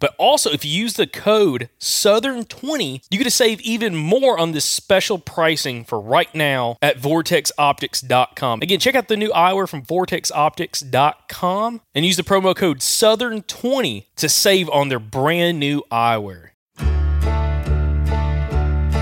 [0.00, 4.52] But also, if you use the code Southern20, you get to save even more on
[4.52, 8.62] this special pricing for right now at vortexoptics.com.
[8.62, 14.28] Again, check out the new eyewear from vortexoptics.com and use the promo code Southern20 to
[14.28, 16.50] save on their brand new eyewear.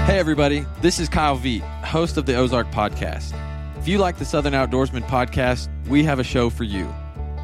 [0.06, 3.32] Hey, everybody, this is Kyle Veet, host of the Ozark Podcast.
[3.78, 6.92] If you like the Southern Outdoorsmen podcast, we have a show for you.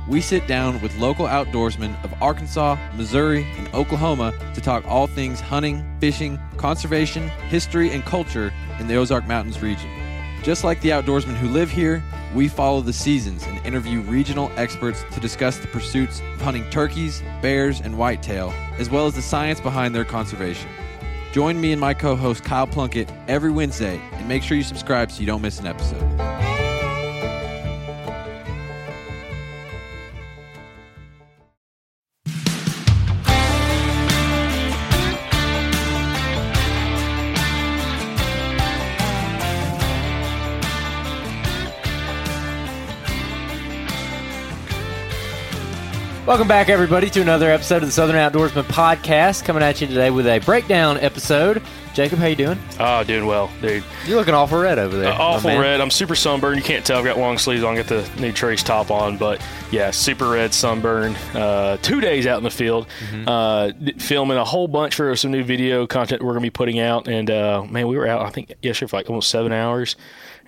[0.08, 5.40] We sit down with local outdoorsmen of Arkansas, Missouri, and Oklahoma to talk all things
[5.40, 9.90] hunting, fishing, conservation, history, and culture in the Ozark Mountains region.
[10.44, 12.04] Just like the outdoorsmen who live here,
[12.36, 17.20] we follow the seasons and interview regional experts to discuss the pursuits of hunting turkeys,
[17.42, 20.70] bears, and whitetail, as well as the science behind their conservation.
[21.32, 25.10] Join me and my co host Kyle Plunkett every Wednesday and make sure you subscribe
[25.10, 26.45] so you don't miss an episode.
[46.26, 49.44] Welcome back, everybody, to another episode of the Southern Outdoorsmen Podcast.
[49.44, 51.62] Coming at you today with a breakdown episode.
[51.94, 52.58] Jacob, how you doing?
[52.80, 53.84] Oh, doing well, dude.
[54.06, 55.12] You're looking awful red over there.
[55.12, 55.80] Uh, awful red.
[55.80, 56.56] I'm super sunburned.
[56.56, 56.98] You can't tell.
[56.98, 57.76] I've got long sleeves on.
[57.76, 61.14] Got the new Trace top on, but yeah, super red sunburn.
[61.32, 63.28] Uh, two days out in the field, Mm-hmm.
[63.28, 67.06] uh, filming a whole bunch for some new video content we're gonna be putting out.
[67.06, 68.26] And uh, man, we were out.
[68.26, 69.94] I think yesterday for like almost seven hours,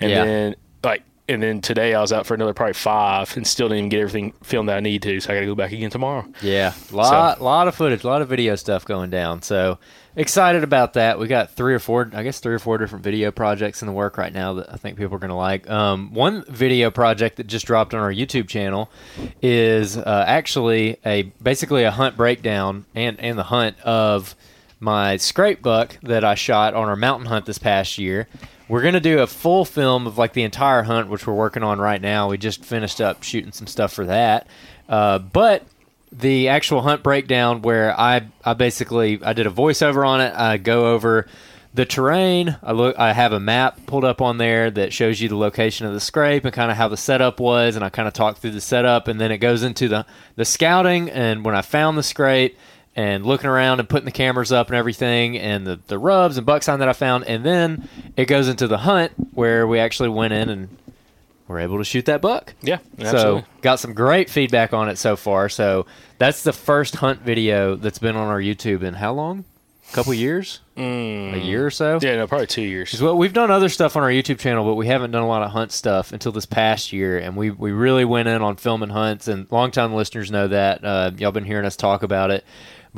[0.00, 0.24] and Yeah.
[0.24, 1.04] then like.
[1.30, 4.00] And then today I was out for another probably five and still didn't even get
[4.00, 5.20] everything filmed that I need to.
[5.20, 6.24] So I got to go back again tomorrow.
[6.40, 9.42] Yeah, lot lot of footage, a lot of video stuff going down.
[9.42, 9.78] So
[10.16, 11.18] excited about that.
[11.18, 13.92] We got three or four, I guess three or four different video projects in the
[13.92, 15.68] work right now that I think people are going to like.
[15.68, 18.90] Um, one video project that just dropped on our YouTube channel
[19.42, 24.34] is uh, actually a basically a hunt breakdown and and the hunt of
[24.80, 28.28] my scrape buck that I shot on our mountain hunt this past year.
[28.68, 31.78] We're gonna do a full film of like the entire hunt, which we're working on
[31.78, 32.28] right now.
[32.28, 34.46] We just finished up shooting some stuff for that,
[34.88, 35.64] uh, but
[36.12, 40.34] the actual hunt breakdown where I I basically I did a voiceover on it.
[40.34, 41.26] I go over
[41.74, 42.56] the terrain.
[42.62, 45.86] I look I have a map pulled up on there that shows you the location
[45.86, 48.38] of the scrape and kind of how the setup was and I kind of talk
[48.38, 50.06] through the setup and then it goes into the
[50.36, 52.58] the scouting and when I found the scrape
[52.98, 56.44] and looking around and putting the cameras up and everything and the, the rubs and
[56.44, 60.08] buck sign that I found and then it goes into the hunt where we actually
[60.08, 60.76] went in and
[61.46, 62.54] were able to shoot that buck.
[62.60, 63.42] Yeah, absolutely.
[63.42, 65.48] So got some great feedback on it so far.
[65.48, 65.86] So
[66.18, 69.44] that's the first hunt video that's been on our YouTube in how long?
[69.90, 70.60] A couple years?
[70.76, 71.98] A year or so?
[71.98, 72.02] Mm.
[72.02, 73.00] yeah, no, probably two years.
[73.00, 75.42] Well, we've done other stuff on our YouTube channel, but we haven't done a lot
[75.42, 78.90] of hunt stuff until this past year, and we we really went in on filming
[78.90, 79.28] hunts.
[79.28, 82.44] And longtime listeners know that uh, y'all been hearing us talk about it,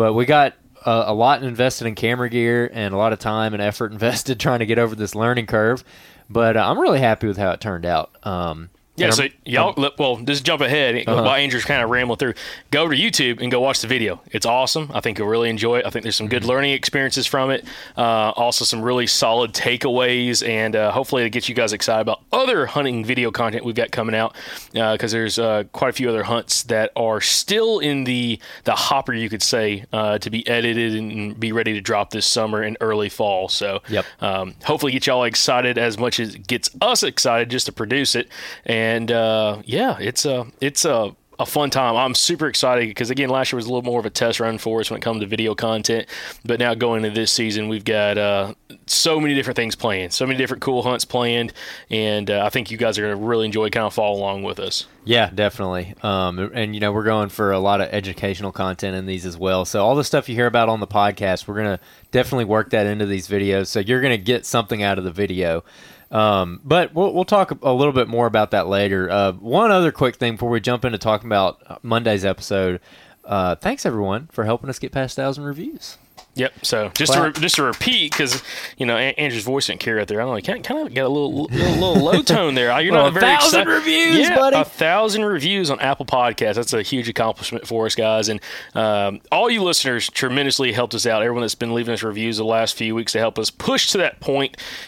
[0.01, 0.55] but we got
[0.87, 4.41] uh, a lot invested in camera gear and a lot of time and effort invested
[4.41, 5.85] trying to get over this learning curve.
[6.31, 8.11] But uh, I'm really happy with how it turned out.
[8.23, 8.71] Um,
[9.01, 11.23] Yeah, so y'all, well, just jump ahead Uh-huh.
[11.23, 12.35] while Andrew's kind of rambling through.
[12.71, 14.21] Go to YouTube and go watch the video.
[14.31, 14.91] It's awesome.
[14.95, 15.87] I think you'll really enjoy it.
[15.87, 16.31] I think there's some Mm-hmm.
[16.37, 17.65] good learning experiences from it.
[17.97, 22.21] Uh, also, some really solid takeaways, and uh, hopefully, it gets you guys excited about
[22.33, 24.35] other hunting video content we've got coming out.
[24.73, 29.13] Because there's uh, quite a few other hunts that are still in the the hopper,
[29.15, 32.77] you could say, uh, to be edited and be ready to drop this summer and
[32.81, 33.49] early fall.
[33.49, 34.05] So, Yep.
[34.21, 38.15] um, hopefully get y'all excited as much as it gets us excited just to produce
[38.15, 38.29] it
[38.67, 41.97] and uh, yeah it's a it's a a fun time.
[41.97, 44.59] I'm super excited because again, last year was a little more of a test run
[44.59, 46.07] for us when it comes to video content.
[46.45, 48.55] But now going into this season, we've got uh,
[48.87, 51.55] so many different things planned, so many different cool hunts planned,
[51.89, 54.43] and uh, I think you guys are going to really enjoy kind of follow along
[54.43, 54.87] with us.
[55.07, 55.95] Yeah, definitely.
[56.03, 59.39] Um, and you know, we're going for a lot of educational content in these as
[59.39, 59.65] well.
[59.65, 62.87] So all the stuff you hear about on the podcast, we're gonna definitely work that
[62.87, 63.69] into these videos.
[63.69, 65.65] So you're gonna get something out of the video.
[66.11, 69.11] Um, but we'll we'll talk a little bit more about that later.
[69.11, 72.81] Uh, one other quick thing before we jump into talking about Monday's episode.
[73.25, 75.99] Uh, thanks everyone for helping us get past thousand reviews.
[76.37, 76.53] Yep.
[76.65, 78.43] So just to re- just to repeat, because
[78.79, 80.21] you know An- Andrew's voice didn't carry out there.
[80.21, 80.41] I don't know.
[80.41, 82.81] Kind kind of got a little little, little low tone there.
[82.81, 83.79] You're Well, not a very thousand excited.
[83.79, 84.57] reviews, yeah, buddy.
[84.57, 86.55] A thousand reviews on Apple Podcasts.
[86.55, 88.29] That's a huge accomplishment for us, guys.
[88.29, 88.41] And
[88.75, 91.23] um, all you listeners tremendously helped us out.
[91.23, 93.99] Everyone that's been leaving us reviews the last few weeks to help us push to
[93.99, 94.17] that.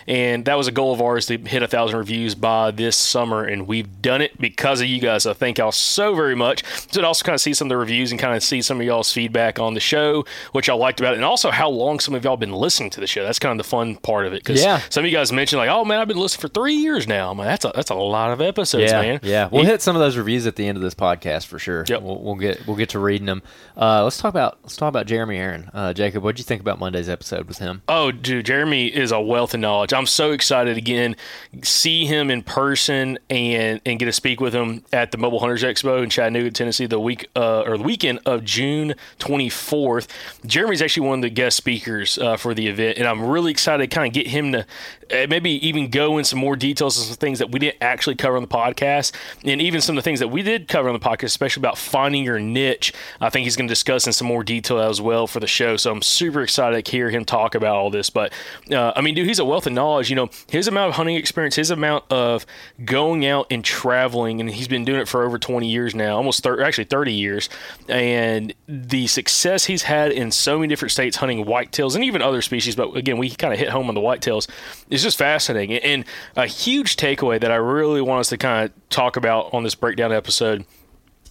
[0.06, 3.44] And that was a goal of ours to hit a thousand reviews by this summer,
[3.44, 5.24] and we've done it because of you guys.
[5.24, 6.64] So thank y'all so very much.
[6.92, 8.80] So to also kind of see some of the reviews and kind of see some
[8.80, 11.98] of y'all's feedback on the show, which y'all liked about it, and also how long
[11.98, 13.24] some of y'all been listening to the show.
[13.24, 14.44] That's kind of the fun part of it.
[14.44, 14.80] Because Yeah.
[14.90, 17.30] some of you guys mentioned like, oh man, I've been listening for three years now.
[17.30, 19.20] I'm like, that's a that's a lot of episodes, yeah, man.
[19.22, 19.48] yeah.
[19.50, 21.84] We'll hit some of those reviews at the end of this podcast for sure.
[21.88, 22.02] Yep.
[22.02, 23.42] We'll, we'll get we'll get to reading them.
[23.76, 25.70] Uh, let's talk about let's talk about Jeremy Aron.
[25.74, 27.82] Uh, Jacob, what would you think about Monday's episode with him?
[27.88, 29.92] Oh, dude, Jeremy is a wealth of knowledge.
[29.92, 31.16] I'm so excited again,
[31.62, 35.62] see him in person and and get to speak with him at the Mobile Hunters
[35.62, 40.08] Expo in Chattanooga, Tennessee, the week uh, or the weekend of June 24th.
[40.46, 43.88] Jeremy's actually one of the guest speakers uh, for the event, and I'm really excited
[43.88, 44.66] to kind of get him to
[45.12, 48.16] uh, maybe even go in some more details of some things that we didn't actually
[48.16, 49.12] cover on the podcast,
[49.44, 51.78] and even some of the things that we did cover on the podcast, especially about
[51.78, 52.92] finding your niche.
[53.20, 55.76] I think he's going to discuss in some more detail as well for the show.
[55.76, 58.10] So I'm super excited to hear him talk about all this.
[58.10, 58.32] But
[58.70, 60.10] uh, I mean, dude, he's a wealth of knowledge.
[60.10, 62.46] You know, his amount of hunting experience, his amount of
[62.84, 66.42] going out and traveling, and he's been doing it for over 20 years now, almost
[66.42, 67.48] 30, actually 30 years.
[67.88, 72.42] And the success he's had in so many different states hunting whitetails and even other
[72.42, 72.76] species.
[72.76, 74.48] But again, we kind of hit home on the whitetails.
[74.90, 75.78] It's just fascinating.
[75.78, 76.04] And
[76.36, 79.74] a huge takeaway that I really want us to kind of talk about on this
[79.74, 80.64] breakdown episode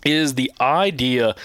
[0.06, 1.36] is the idea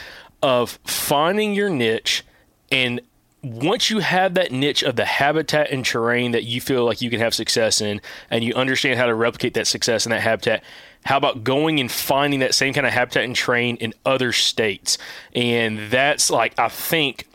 [0.43, 2.25] of finding your niche
[2.71, 3.01] and
[3.43, 7.11] once you have that niche of the habitat and terrain that you feel like you
[7.11, 10.65] can have success in and you understand how to replicate that success in that habitat
[11.05, 14.99] how about going and finding that same kind of habitat and terrain in other states
[15.35, 17.29] and that's like i think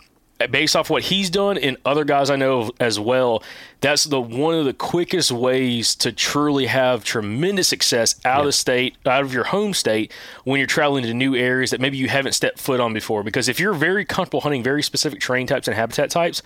[0.49, 3.43] based off what he's done and other guys I know as well,
[3.81, 8.95] that's the one of the quickest ways to truly have tremendous success out of state,
[9.07, 10.11] out of your home state,
[10.43, 13.23] when you're traveling to new areas that maybe you haven't stepped foot on before.
[13.23, 16.43] Because if you're very comfortable hunting very specific terrain types and habitat types,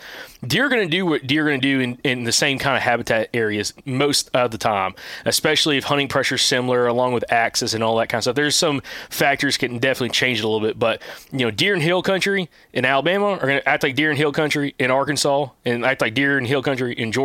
[0.47, 2.57] deer are going to do what deer are going to do in, in the same
[2.57, 4.95] kind of habitat areas most of the time,
[5.25, 8.35] especially if hunting pressure is similar, along with access and all that kind of stuff.
[8.35, 11.01] There's some factors can definitely change it a little bit, but
[11.33, 14.15] you know, deer in hill country in Alabama are going to act like deer in
[14.15, 17.24] hill country in Arkansas and act like deer in hill country in Georgia.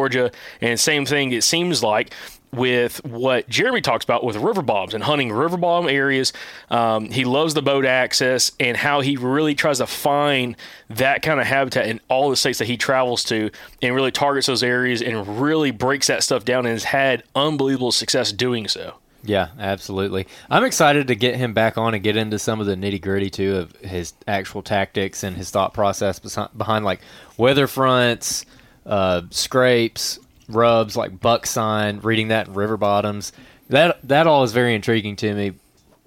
[0.61, 2.13] And same thing, it seems like
[2.53, 6.33] with what Jeremy talks about with river bottoms and hunting river bottom areas.
[6.71, 10.57] Um, he loves the boat access and how he really tries to find
[10.89, 13.51] that kind of habitat in all the states that he travels to
[13.83, 17.93] and really targets those areas and really breaks that stuff down and has had unbelievable
[17.93, 18.95] success doing so.
[19.23, 20.27] Yeah, absolutely.
[20.49, 23.29] I'm excited to get him back on and get into some of the nitty gritty
[23.29, 26.19] too of his actual tactics and his thought process
[26.57, 27.01] behind like
[27.37, 28.47] weather fronts,
[28.87, 30.19] uh, scrapes,
[30.49, 33.33] rubs, like buck sign, reading that in river bottoms.
[33.69, 35.53] That that all is very intriguing to me.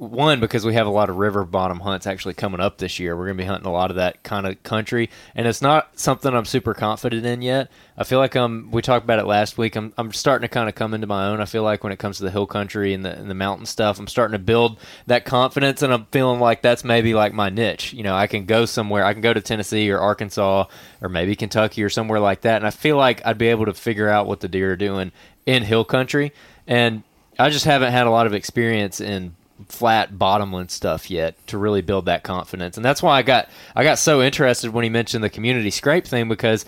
[0.04, 3.16] One because we have a lot of river bottom hunts actually coming up this year.
[3.16, 5.98] We're going to be hunting a lot of that kind of country, and it's not
[5.98, 7.72] something I'm super confident in yet.
[7.98, 8.70] I feel like I'm.
[8.72, 9.76] We talked about it last week.
[9.76, 9.94] I'm.
[9.98, 11.40] I'm starting to kind of come into my own.
[11.40, 13.66] I feel like when it comes to the hill country and the and the mountain
[13.66, 17.50] stuff, I'm starting to build that confidence, and I'm feeling like that's maybe like my
[17.50, 17.94] niche.
[17.94, 19.06] You know, I can go somewhere.
[19.06, 20.66] I can go to Tennessee or Arkansas
[21.02, 23.74] or maybe Kentucky or somewhere like that, and I feel like I'd be able to
[23.74, 25.12] figure out what the deer are doing
[25.46, 26.34] in hill country,
[26.68, 27.04] and
[27.40, 29.36] I just haven't had a lot of experience in
[29.70, 32.78] flat bottomland stuff yet to really build that confidence.
[32.78, 36.06] And that's why I got I got so interested when he mentioned the community scrape
[36.06, 36.66] thing because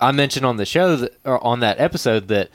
[0.00, 2.50] I mentioned on the show that or on that episode that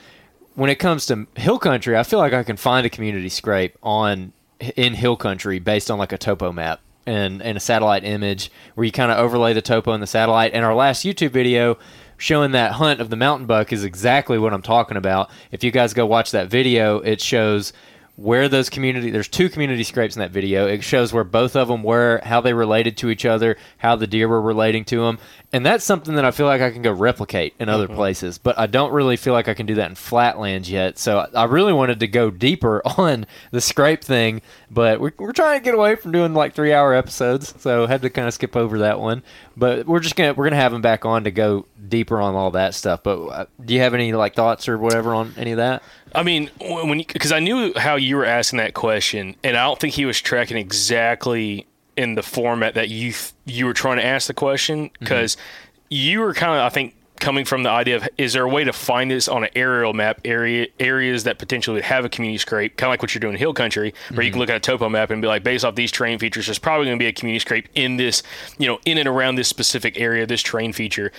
[0.54, 3.76] when it comes to hill country, I feel like I can find a community scrape
[3.82, 4.32] on
[4.76, 8.84] in hill country based on like a topo map and, and a satellite image where
[8.84, 10.52] you kind of overlay the topo and the satellite.
[10.52, 11.78] And our last YouTube video
[12.18, 15.30] showing that hunt of the mountain buck is exactly what I'm talking about.
[15.50, 17.72] If you guys go watch that video, it shows
[18.20, 20.66] where those community there's two community scrapes in that video.
[20.66, 24.06] It shows where both of them were, how they related to each other, how the
[24.06, 25.18] deer were relating to them,
[25.54, 27.96] and that's something that I feel like I can go replicate in other mm-hmm.
[27.96, 28.36] places.
[28.36, 30.98] But I don't really feel like I can do that in flatlands yet.
[30.98, 35.58] So I really wanted to go deeper on the scrape thing, but we're, we're trying
[35.58, 38.54] to get away from doing like three hour episodes, so had to kind of skip
[38.54, 39.22] over that one.
[39.56, 42.50] But we're just gonna we're gonna have him back on to go deeper on all
[42.50, 43.02] that stuff.
[43.02, 45.82] But uh, do you have any like thoughts or whatever on any of that?
[46.14, 49.78] I mean, when because I knew how you were asking that question, and I don't
[49.78, 53.12] think he was tracking exactly in the format that you
[53.44, 55.86] you were trying to ask the question because mm-hmm.
[55.90, 58.64] you were kind of I think coming from the idea of is there a way
[58.64, 62.38] to find this on an aerial map area areas that potentially would have a community
[62.38, 64.22] scrape kind of like what you're doing in hill country where mm-hmm.
[64.22, 64.40] you can mm-hmm.
[64.40, 66.86] look at a topo map and be like based off these terrain features there's probably
[66.86, 68.22] going to be a community scrape in this
[68.58, 71.12] you know in and around this specific area this terrain feature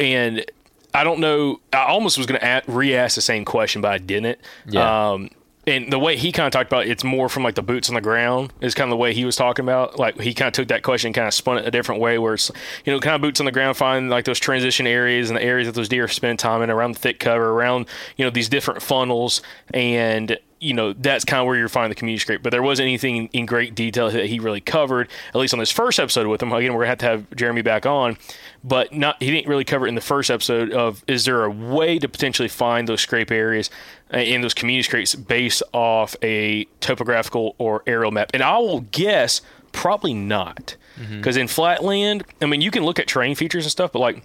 [0.00, 0.44] and
[0.92, 1.60] I don't know.
[1.72, 4.38] I almost was going to re-ask the same question, but I didn't.
[4.66, 5.10] Yeah.
[5.12, 5.30] Um,
[5.66, 7.88] and the way he kind of talked about it, it's more from like the boots
[7.88, 9.98] on the ground is kind of the way he was talking about.
[9.98, 12.18] Like he kind of took that question and kind of spun it a different way,
[12.18, 12.50] where it's
[12.84, 15.42] you know kind of boots on the ground, find like those transition areas and the
[15.42, 18.48] areas that those deer spend time in around the thick cover, around you know these
[18.48, 19.42] different funnels,
[19.74, 22.42] and you know that's kind of where you're finding the community scrape.
[22.42, 25.70] But there wasn't anything in great detail that he really covered, at least on this
[25.70, 26.52] first episode with him.
[26.52, 28.16] Again, we're gonna have to have Jeremy back on
[28.62, 31.50] but not he didn't really cover it in the first episode of is there a
[31.50, 33.70] way to potentially find those scrape areas
[34.12, 38.80] in uh, those community scrapes based off a topographical or aerial map and i will
[38.92, 39.40] guess
[39.72, 41.42] probably not because mm-hmm.
[41.42, 44.22] in flatland i mean you can look at terrain features and stuff but like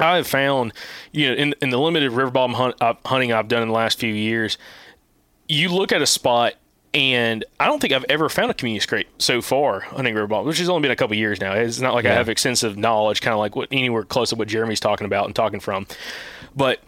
[0.00, 0.72] i have found
[1.12, 3.74] you know in, in the limited river bottom hunt, uh, hunting i've done in the
[3.74, 4.56] last few years
[5.48, 6.54] you look at a spot
[6.94, 10.46] and I don't think I've ever found a community scrape so far hunting river bottom,
[10.46, 11.52] which has only been a couple years now.
[11.52, 12.12] It's not like yeah.
[12.12, 15.26] I have extensive knowledge, kind of like what anywhere close to what Jeremy's talking about
[15.26, 15.88] and talking from.
[16.54, 16.80] But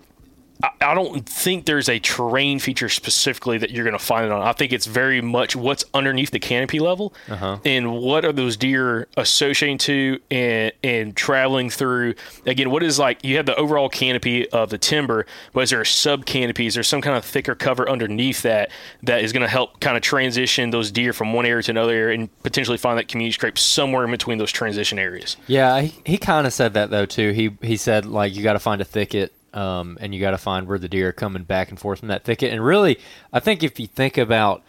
[0.62, 4.40] I, don't think there's a terrain feature specifically that you're going to find it on.
[4.40, 7.58] I think it's very much what's underneath the canopy level uh-huh.
[7.64, 12.14] and what are those deer associating to and, and traveling through.
[12.46, 15.82] Again, what is like you have the overall canopy of the timber, but is there
[15.82, 16.74] a sub canopies?
[16.74, 18.70] There's some kind of thicker cover underneath that
[19.02, 21.92] that is going to help kind of transition those deer from one area to another
[21.92, 25.36] area and potentially find that community scrape somewhere in between those transition areas.
[25.46, 27.32] Yeah, he, he kind of said that though too.
[27.32, 30.38] He he said like you got to find a thicket um, and you got to
[30.38, 32.52] find where the deer are coming back and forth from that thicket.
[32.52, 32.98] And really,
[33.32, 34.62] I think if you think about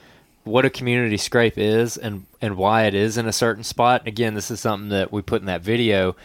[0.45, 4.33] what a community scrape is and and why it is in a certain spot, again,
[4.33, 6.15] this is something that we put in that video.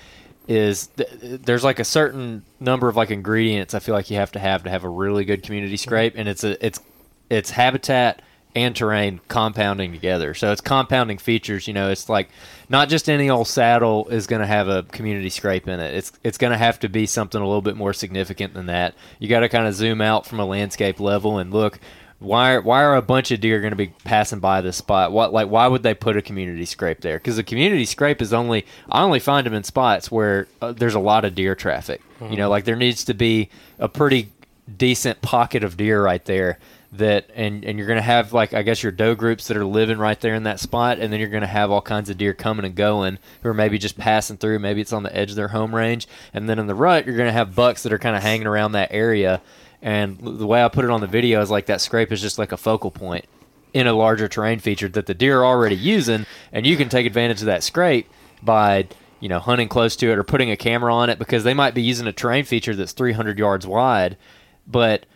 [0.49, 4.33] Is th- there's like a certain number of like ingredients I feel like you have
[4.33, 6.81] to have to have a really good community scrape, and it's a it's
[7.31, 8.23] it's habitat
[8.55, 10.35] and terrain compounding together.
[10.35, 11.67] So it's compounding features.
[11.67, 12.29] You know, it's like
[12.69, 15.95] not just any old saddle is going to have a community scrape in it.
[15.95, 18.95] It's it's going to have to be something a little bit more significant than that.
[19.19, 21.79] You got to kind of zoom out from a landscape level and look.
[22.19, 25.11] Why, why are a bunch of deer going to be passing by this spot?
[25.11, 27.19] What like why would they put a community scrape there?
[27.19, 30.95] Because the community scrape is only I only find them in spots where uh, there's
[30.95, 32.01] a lot of deer traffic.
[32.21, 32.33] Mm-hmm.
[32.33, 33.49] You know, like there needs to be
[33.81, 34.29] a pretty
[34.77, 36.59] decent pocket of deer right there
[36.93, 39.65] that and and you're going to have like I guess your doe groups that are
[39.65, 42.19] living right there in that spot and then you're going to have all kinds of
[42.19, 44.59] deer coming and going who are maybe just passing through.
[44.59, 46.07] Maybe it's on the edge of their home range.
[46.35, 48.47] And then in the rut you're going to have bucks that are kind of hanging
[48.47, 49.41] around that area.
[49.81, 52.39] And the way I put it on the video is like that scrape is just
[52.39, 53.25] like a focal point
[53.73, 56.27] in a larger terrain feature that the deer are already using.
[56.53, 58.09] And you can take advantage of that scrape
[58.43, 61.55] by you know hunting close to it or putting a camera on it because they
[61.55, 64.19] might be using a terrain feature that's 300 yards wide.
[64.67, 65.07] But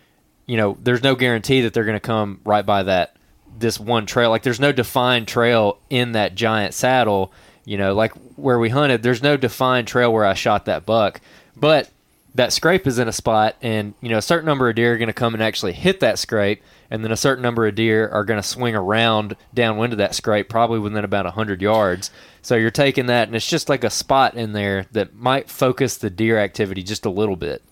[0.46, 3.16] you know, there's no guarantee that they're going to come right by that
[3.58, 4.30] this one trail.
[4.30, 7.32] Like there's no defined trail in that giant saddle.
[7.64, 11.20] You know, like where we hunted, there's no defined trail where I shot that buck.
[11.56, 11.90] But
[12.36, 14.98] that scrape is in a spot, and you know, a certain number of deer are
[14.98, 18.08] going to come and actually hit that scrape, and then a certain number of deer
[18.08, 22.10] are going to swing around downwind of that scrape, probably within about hundred yards.
[22.42, 25.96] So you're taking that, and it's just like a spot in there that might focus
[25.96, 27.62] the deer activity just a little bit.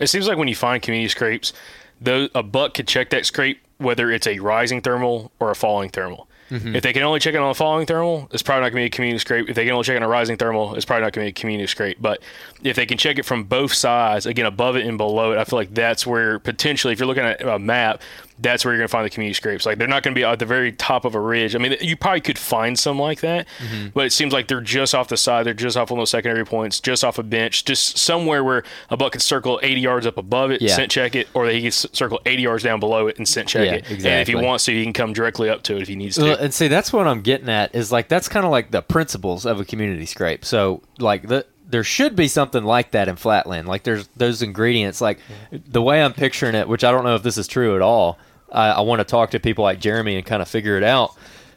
[0.00, 1.52] It seems like when you find community scrapes,
[2.00, 5.90] though a buck could check that scrape whether it's a rising thermal or a falling
[5.90, 6.28] thermal.
[6.50, 6.76] Mm-hmm.
[6.76, 8.82] If they can only check it on a falling thermal, it's probably not going to
[8.82, 9.48] be a community scrape.
[9.48, 11.32] If they can only check it on a rising thermal, it's probably not going to
[11.32, 12.00] be a community scrape.
[12.00, 12.22] But
[12.62, 15.44] if they can check it from both sides, again, above it and below it, I
[15.44, 18.00] feel like that's where potentially, if you're looking at a map,
[18.38, 19.64] that's where you're going to find the community scrapes.
[19.64, 21.54] Like they're not going to be at the very top of a ridge.
[21.54, 23.88] I mean, you probably could find some like that, Mm-hmm.
[23.94, 25.46] but it seems like they're just off the side.
[25.46, 28.96] They're just off on those secondary points, just off a bench, just somewhere where a
[28.96, 30.74] buck can circle 80 yards up above it, Yeah.
[30.76, 33.66] scent check it, or he can circle 80 yards down below it and scent check
[33.66, 33.84] Yeah, it.
[33.84, 34.34] And if exactly.
[34.34, 36.22] he wants to, he can come directly up to it if he needs to.
[36.22, 38.82] Well, and see, that's what I'm getting at is like that's kind of like the
[38.82, 40.44] principles of a community scrape.
[40.44, 43.66] So like the there should be something like that in Flatland.
[43.66, 45.00] Like there's those ingredients.
[45.00, 45.18] Like
[45.50, 48.18] the way I'm picturing it, which I don't know if this is true at all.
[48.52, 51.10] I, I want to talk to people like Jeremy and kind of figure it out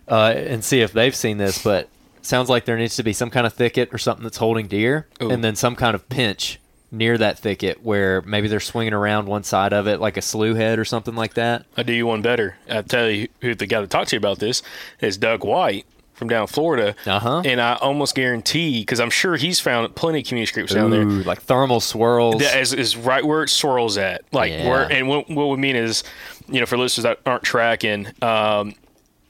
[0.07, 1.63] uh, and see if they've seen this.
[1.63, 1.89] But
[2.21, 5.07] sounds like there needs to be some kind of thicket or something that's holding deer,
[5.21, 5.29] Ooh.
[5.29, 6.59] and then some kind of pinch
[6.91, 10.57] near that thicket where maybe they're swinging around one side of it, like a slough
[10.57, 11.65] head or something like that.
[11.77, 12.57] I do you one better.
[12.67, 14.63] I tell you who the guy to talk to you about this
[14.99, 16.95] is Doug White from down Florida.
[17.05, 17.43] Uh-huh.
[17.45, 21.05] And I almost guarantee, because I'm sure he's found plenty of community scrapes down there.
[21.05, 22.41] Like thermal swirls.
[22.41, 24.23] That is, is right where it swirls at.
[24.33, 24.67] Like Yeah.
[24.67, 26.03] where, and what, what we mean is,
[26.51, 28.73] you know, for listeners that aren't tracking, um,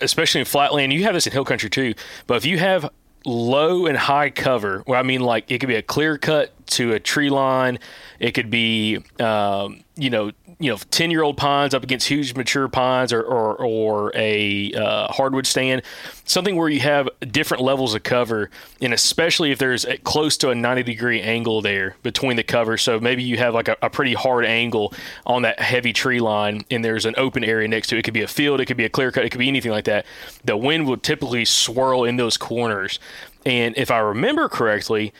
[0.01, 1.93] especially in flatland, you have this in hill country too.
[2.27, 2.89] But if you have
[3.25, 6.93] low and high cover, well, I mean, like it could be a clear cut to
[6.93, 7.79] a tree line,
[8.19, 12.35] it could be, um, you know, you know, ten year old pines up against huge
[12.35, 15.83] mature pines, or or, or a uh, hardwood stand,
[16.25, 18.49] something where you have different levels of cover,
[18.81, 22.77] and especially if there's a, close to a ninety degree angle there between the cover.
[22.77, 24.93] So maybe you have like a, a pretty hard angle
[25.25, 27.99] on that heavy tree line, and there's an open area next to it.
[27.99, 29.71] It could be a field, it could be a clear cut, it could be anything
[29.71, 30.05] like that.
[30.43, 32.99] The wind will typically swirl in those corners,
[33.45, 35.13] and if I remember correctly.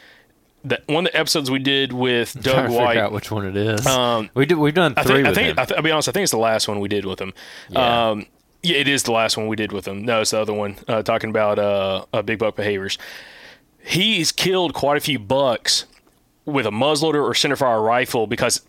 [0.64, 3.56] The, one of the episodes we did with Doug figure White, out which one it
[3.56, 3.86] is.
[3.88, 4.60] Um, we do.
[4.60, 5.58] We've done I three think, I think.
[5.58, 6.10] I th- I'll be honest.
[6.10, 7.34] I think it's the last one we did with him.
[7.70, 8.10] Yeah.
[8.10, 8.26] Um,
[8.62, 10.04] yeah, it is the last one we did with him.
[10.04, 10.76] No, it's the other one.
[10.88, 12.98] Uh, talking about uh, uh, big buck behaviors.
[13.82, 15.86] He's killed quite a few bucks
[16.46, 18.62] with a muzzleloader or centerfire rifle because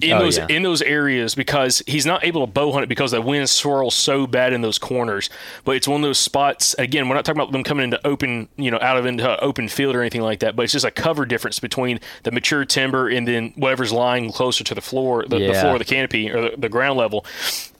[0.00, 0.46] in Oh, those yeah.
[0.48, 3.94] in those areas because he's not able to bow hunt it because the wind swirls
[3.94, 5.28] so bad in those corners.
[5.64, 6.74] But it's one of those spots.
[6.78, 9.68] Again, we're not talking about them coming into open, you know, out of into open
[9.68, 10.54] field or anything like that.
[10.56, 14.62] But it's just a cover difference between the mature timber and then whatever's lying closer
[14.64, 17.24] to the floor, the, the floor of the canopy or the, the ground level.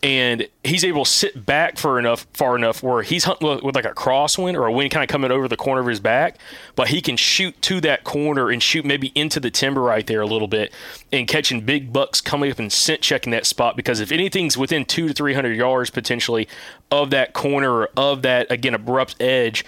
[0.02, 3.74] And he's able to sit back for enough, far enough where he's hunting with, with
[3.74, 6.38] like a crosswind or a wind kind of coming over the corner of his back,
[6.76, 10.20] but he can shoot to that corner and shoot maybe into the timber right there
[10.20, 10.72] a little bit
[11.12, 14.84] and catching big bucks coming up and scent checking that spot because if anything's within
[14.84, 16.46] two to three hundred yards potentially
[16.90, 19.64] of that corner or of that again abrupt edge,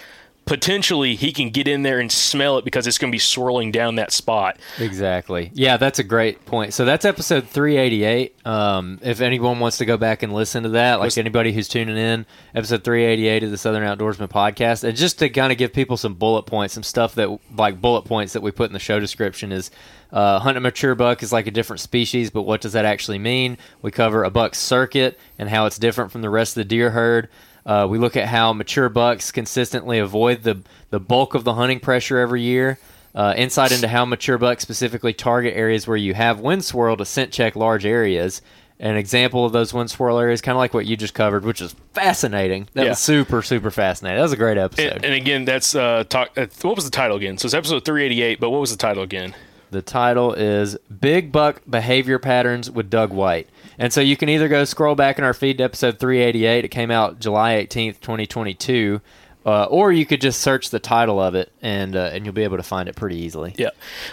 [0.51, 3.71] potentially he can get in there and smell it because it's going to be swirling
[3.71, 4.59] down that spot.
[4.79, 5.49] Exactly.
[5.53, 6.73] Yeah, that's a great point.
[6.73, 8.35] So that's episode 388.
[8.45, 11.95] Um, if anyone wants to go back and listen to that, like anybody who's tuning
[11.95, 15.95] in, episode 388 of the Southern Outdoorsmen podcast, and just to kind of give people
[15.95, 18.99] some bullet points, some stuff that like bullet points that we put in the show
[18.99, 19.71] description is
[20.11, 23.19] uh, hunt a mature buck is like a different species, but what does that actually
[23.19, 23.57] mean?
[23.81, 26.89] We cover a buck circuit and how it's different from the rest of the deer
[26.89, 27.29] herd.
[27.65, 31.79] Uh, we look at how mature bucks consistently avoid the the bulk of the hunting
[31.79, 32.79] pressure every year.
[33.13, 37.05] Uh, insight into how mature bucks specifically target areas where you have wind swirl to
[37.05, 38.41] scent check large areas.
[38.79, 41.61] An example of those wind swirl areas, kind of like what you just covered, which
[41.61, 42.67] is fascinating.
[42.73, 42.89] That Yeah.
[42.91, 44.17] was super, super fascinating.
[44.17, 44.93] That was a great episode.
[44.93, 46.31] And, and again, that's uh, talk.
[46.35, 47.37] Uh, what was the title again?
[47.37, 48.39] So it's episode three eighty eight.
[48.39, 49.35] But what was the title again?
[49.69, 53.47] The title is Big Buck Behavior Patterns with Doug White.
[53.81, 56.65] And so you can either go scroll back in our feed to episode 388.
[56.65, 59.01] It came out July 18th, 2022.
[59.45, 62.43] Uh, or you could just search the title of it and uh, and you'll be
[62.43, 63.53] able to find it pretty easily.
[63.57, 63.69] Yeah.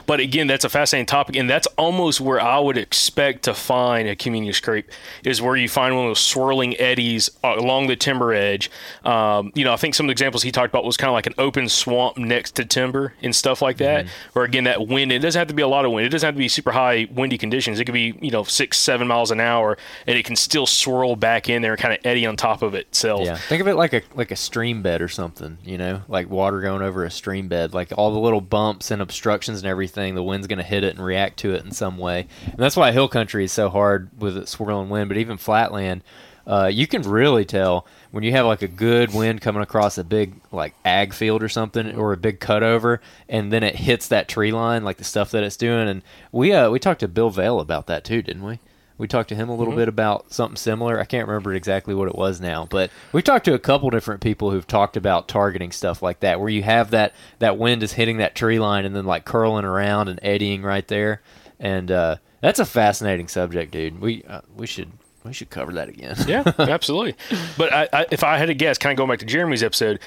[0.06, 1.36] But again, that's a fascinating topic.
[1.36, 4.90] And that's almost where I would expect to find a community scrape
[5.24, 8.70] is where you find one of those swirling eddies uh, along the timber edge.
[9.04, 11.14] Um, you know, I think some of the examples he talked about was kind of
[11.14, 14.06] like an open swamp next to timber and stuff like that.
[14.32, 16.06] Where again, that wind, it doesn't have to be a lot of wind.
[16.06, 17.78] It doesn't have to be super high windy conditions.
[17.80, 21.16] It could be, you know, six, seven miles an hour and it can still swirl
[21.16, 23.24] back in there and kind of eddy on top of itself.
[23.24, 25.17] Yeah, think of it like a like a stream bed or something,
[25.64, 29.02] you know, like water going over a stream bed, like all the little bumps and
[29.02, 30.14] obstructions and everything.
[30.14, 32.76] The wind's going to hit it and react to it in some way, and that's
[32.76, 35.08] why hill country is so hard with it swirling wind.
[35.08, 36.02] But even flatland,
[36.46, 40.04] uh, you can really tell when you have like a good wind coming across a
[40.04, 44.28] big like ag field or something, or a big cutover, and then it hits that
[44.28, 45.88] tree line, like the stuff that it's doing.
[45.88, 46.02] And
[46.32, 48.60] we uh, we talked to Bill Vale about that too, didn't we?
[48.98, 50.98] We talked to him a little bit about something similar.
[50.98, 54.20] I can't remember exactly what it was now, but we talked to a couple different
[54.20, 57.92] people who've talked about targeting stuff like that, where you have that that wind is
[57.92, 61.22] hitting that tree line and then like curling around and eddying right there,
[61.60, 64.00] and uh, that's a fascinating subject, dude.
[64.00, 64.90] We uh, we should
[65.24, 66.16] we should cover that again.
[66.26, 67.14] Yeah, absolutely.
[67.56, 70.00] But I, I, if I had to guess, kind of going back to Jeremy's episode,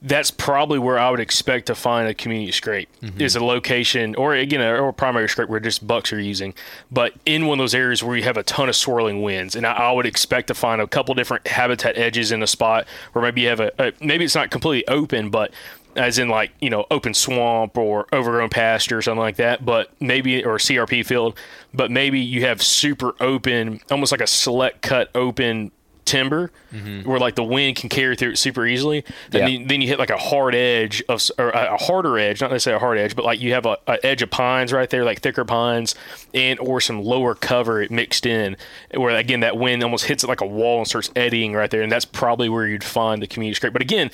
[0.00, 3.20] that's probably where I would expect to find a community scrape mm-hmm.
[3.20, 6.54] is a location or again a, or a primary scrape where just bucks are using,
[6.90, 9.66] but in one of those areas where you have a ton of swirling winds, and
[9.66, 13.22] I, I would expect to find a couple different habitat edges in a spot where
[13.22, 15.52] maybe you have a, a maybe it's not completely open, but
[15.96, 19.90] as in like you know open swamp or overgrown pasture or something like that but
[20.00, 21.36] maybe or crp field
[21.74, 25.72] but maybe you have super open almost like a select cut open
[26.08, 27.08] timber mm-hmm.
[27.08, 29.46] where like the wind can carry through it super easily then, Yeah.
[29.48, 32.76] you, then you hit like a hard edge of or a harder edge not necessarily
[32.76, 35.20] a hard edge but like you have a, a edge of pines right there like
[35.20, 35.94] thicker pines
[36.32, 38.56] and or some lower cover it mixed in
[38.94, 41.82] where again that wind almost hits it like a wall and starts eddying right there
[41.82, 44.10] and that's probably where you'd find the community scrape but again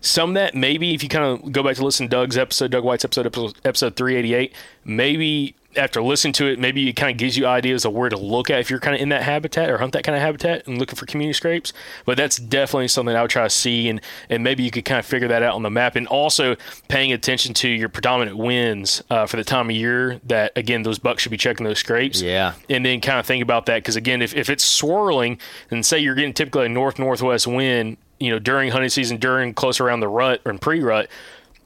[0.00, 2.70] some of that maybe if you kind of go back to listen to Doug's episode,
[2.70, 7.16] Doug White's episode, episode, episode 388, maybe after listening to it, maybe it kind of
[7.18, 9.68] gives you ideas of where to look at if you're kind of in that habitat
[9.70, 11.72] or hunt that kind of habitat and looking for community scrapes.
[12.04, 14.98] But that's definitely something I would try to see, and and maybe you could kind
[14.98, 16.56] of figure that out on the map, and also
[16.88, 20.98] paying attention to your predominant winds uh, for the time of year that again those
[20.98, 22.54] bucks should be checking those scrapes Yeah.
[22.70, 25.38] and then kind of think about that because again if, if it's swirling
[25.70, 29.52] and say you're getting typically a north northwest wind you know during hunting season during
[29.52, 31.08] close around the rut or pre-rut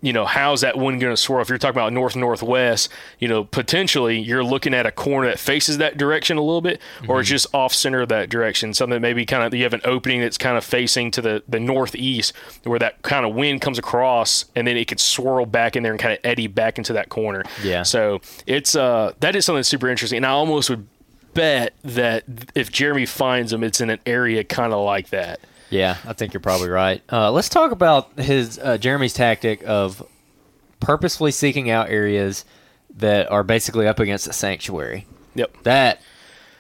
[0.03, 3.29] you know how's that wind going to swirl if you're talking about north northwest you
[3.29, 7.21] know potentially you're looking at a corner that faces that direction a little bit or
[7.21, 9.81] it's just off center of that direction something that maybe kind of you have an
[9.85, 12.33] opening that's kind of facing to the the northeast
[12.65, 15.93] where that kind of wind comes across and then it could swirl back in there
[15.93, 17.83] and kind of eddy back into that corner Yeah.
[17.83, 20.87] so it's uh that is something super interesting and i almost would
[21.33, 22.25] bet that
[22.57, 25.39] if Jeremy finds them, it's in an area kind of like that.
[25.71, 27.03] Yeah, I think you're probably right.
[27.11, 30.05] Uh, let's talk about his uh, Jeremy's tactic of
[30.81, 32.45] purposefully seeking out areas
[32.97, 35.07] that are basically up against a sanctuary.
[35.35, 35.63] Yep.
[35.63, 36.01] That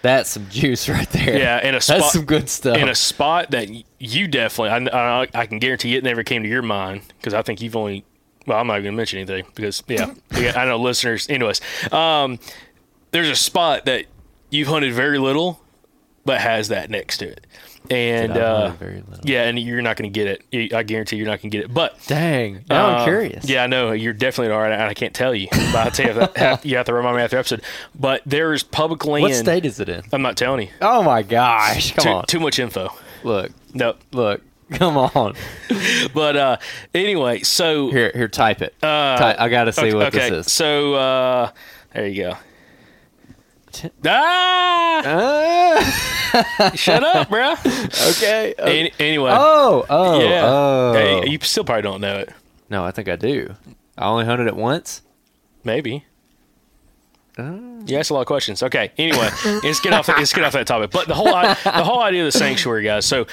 [0.03, 1.39] that's some juice right there.
[1.39, 2.77] Yeah, in a spot, that's some good stuff.
[2.77, 3.69] in a spot that
[3.99, 7.43] you definitely, I, I, I can guarantee it never came to your mind because I
[7.43, 8.05] think you've only.
[8.47, 11.29] Well, I'm not going to mention anything because yeah, yeah, I know listeners.
[11.29, 11.61] Anyways,
[11.93, 12.39] um,
[13.11, 14.07] there's a spot that
[14.49, 15.63] you've hunted very little,
[16.25, 17.47] but has that next to it,
[17.91, 19.25] and uh, very little.
[19.25, 20.73] yeah, and you're not going to get it.
[20.73, 21.99] I guarantee you're not going to get it, but.
[22.07, 23.45] Dang, now Uh, I'm curious.
[23.49, 25.49] Yeah, I know you're definitely all right, and I can't tell you.
[25.51, 27.63] But I'll tell you, that, have, you have to remind me after episode.
[27.99, 29.23] But there's public land.
[29.23, 30.03] What state is it in?
[30.13, 30.73] I'm not telling you.
[30.81, 31.93] Oh my gosh!
[31.95, 32.91] Come Too, on, too much info.
[33.25, 34.41] look, No, look,
[34.73, 35.35] come on.
[36.15, 36.57] but uh,
[36.95, 38.75] anyway, so Here, here, type it.
[38.83, 40.53] Uh, Ty- I gotta see okay, what okay, this is.
[40.53, 41.51] So uh,
[41.93, 42.37] there you go.
[43.73, 43.91] T-
[45.03, 47.53] Ah, shut up, bro.
[48.11, 48.55] okay.
[48.59, 50.43] Any, anyway, oh, oh, yeah.
[50.45, 50.93] oh.
[50.95, 52.31] Hey, you still probably don't know it.
[52.69, 53.55] no, I think I do.
[53.97, 55.03] I only hunted it once.
[55.65, 56.05] Maybe.
[57.39, 57.81] Oh.
[57.87, 58.63] You asked a lot of questions.
[58.63, 58.93] Okay.
[58.99, 59.29] Anyway,
[59.63, 60.09] let's get off.
[60.09, 60.91] Let's get off that topic.
[60.91, 63.07] But the whole the whole idea of the sanctuary, guys.
[63.07, 63.27] So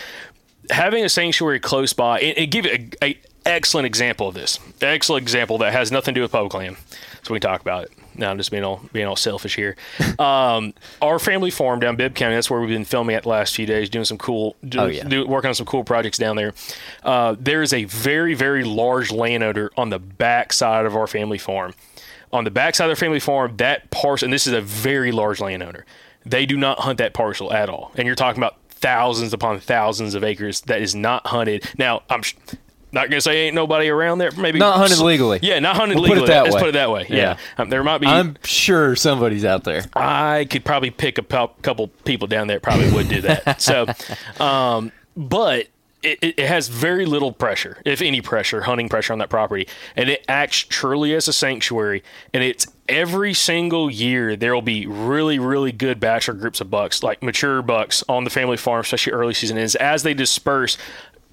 [0.70, 4.60] having a sanctuary close by, and, and give a, a excellent example of this.
[4.82, 6.78] Excellent example that has nothing to do with public land.
[7.24, 7.92] So we can talk about it.
[8.18, 9.76] Now I'm just being all being all selfish here.
[10.20, 12.34] Um, our family farm down Bibb County.
[12.36, 14.88] That's where we've been filming at the last few days, doing some cool, doing, Oh,
[14.88, 15.04] yeah.
[15.04, 16.54] do, working on some cool projects down there.
[17.04, 21.38] Uh, there is a very very large landowner on the back side of our family
[21.38, 21.74] farm
[22.34, 25.40] on the backside of their family farm, that parcel, and this is a very large
[25.40, 25.86] landowner,
[26.26, 27.90] they do not hunt that parcel at all.
[27.96, 31.64] And you're talking about thousands upon thousands of acres that is not hunted.
[31.78, 32.22] Now, I'm
[32.92, 34.32] not going to say ain't nobody around there.
[34.38, 35.40] Maybe Not hunted legally.
[35.42, 36.28] Yeah, not hunted We'll put it legally.
[36.34, 36.62] that Let's way.
[36.62, 37.06] put it that way.
[37.10, 37.16] Yeah.
[37.18, 37.38] Yeah.
[37.58, 38.08] Um, there might be.
[38.08, 39.84] I'm sure somebody's out there.
[39.94, 43.62] I could probably pick a couple people down there probably would do that.
[43.62, 43.88] so,
[44.44, 45.68] um, but
[46.04, 49.68] it, it it has very little pressure, if any pressure, hunting pressure on that property,
[49.96, 52.04] and it acts truly as a sanctuary.
[52.34, 57.04] And it's every single year there will be really, really good bachelor groups of bucks,
[57.04, 59.58] like mature bucks, on the family farm, especially early season.
[59.58, 60.78] Is as they disperse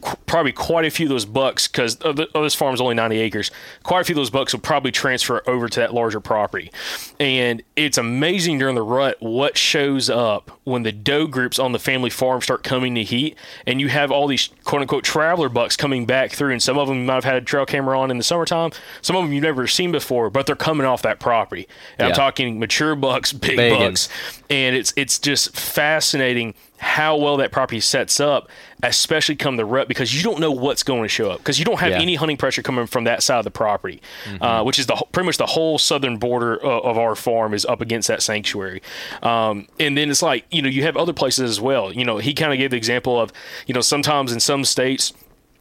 [0.04, 3.18] qu- probably quite a few of those bucks because oh, this farm is only 90
[3.18, 3.50] acres
[3.82, 6.70] quite a few of those bucks will probably transfer over to that larger property.
[7.18, 11.78] And it's amazing during the rut what shows up when the doe groups on the
[11.78, 13.36] family farm start coming to heat
[13.66, 16.88] and you have all these quote unquote traveler bucks coming back through and some of
[16.88, 18.70] them you might have had a trail camera on in the summertime
[19.02, 21.66] some of them you've never seen before but they're coming off that property.
[21.98, 24.08] And i'm talking mature bucks big Big bucks.
[24.50, 28.48] And it's it's just fascinating how well that property sets up,
[28.82, 31.64] especially come the rut, because you don't know what's going to show up because you
[31.64, 32.00] don't have Yeah.
[32.02, 34.02] any hunting pressure coming from that side of the property,
[34.40, 37.64] uh, which is the pretty much the whole southern border of, of our farm is
[37.64, 38.82] up against that sanctuary.
[39.22, 41.92] Um, and then it's like you know you have other places as well.
[41.92, 43.32] You know he kind of gave the example of
[43.66, 45.12] you know sometimes in some states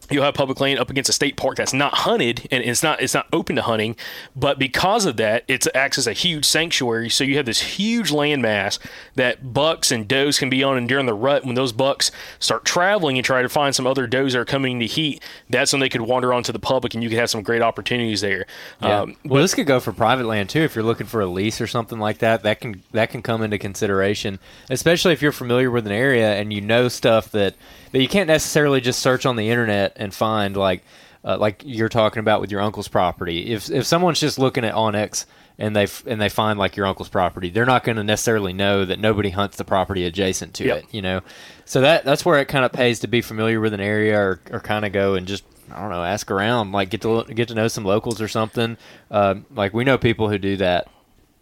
[0.10, 3.02] you'll have public land up against a state park that's not hunted and it's not
[3.02, 3.96] it's not open to hunting
[4.36, 8.12] but because of that it acts as a huge sanctuary so you have this huge
[8.12, 8.80] landmass
[9.16, 12.66] that bucks and does can be on and during the rut when those bucks start
[12.66, 15.80] traveling and try to find some other does that are coming to heat that's when
[15.80, 18.46] they could wander onto the public and you could have some great opportunities there
[18.82, 19.02] Yeah.
[19.02, 20.60] um, well, this could go for private land too.
[20.62, 23.42] If you're looking for a lease or something like that, that can that can come
[23.42, 24.39] into consideration,
[24.70, 27.56] especially if you're familiar with an area and you know stuff that
[27.92, 30.84] that you can't necessarily just search on the internet and find like
[31.26, 33.52] uh, like you're talking about with your uncle's property.
[33.54, 35.26] If if someone's just looking at onX
[35.58, 38.54] and they f- and they find like your uncle's property, they're not going to necessarily
[38.54, 40.78] know that nobody hunts the property adjacent to Yep.
[40.80, 40.86] it.
[40.94, 41.22] You know,
[41.66, 44.39] so that that's where it kind of pays to be familiar with an area or,
[44.52, 47.48] or kind of go and just I don't know, ask around, like get to get
[47.48, 48.78] to know some locals or something.
[49.10, 50.88] Um, like we know people who do that,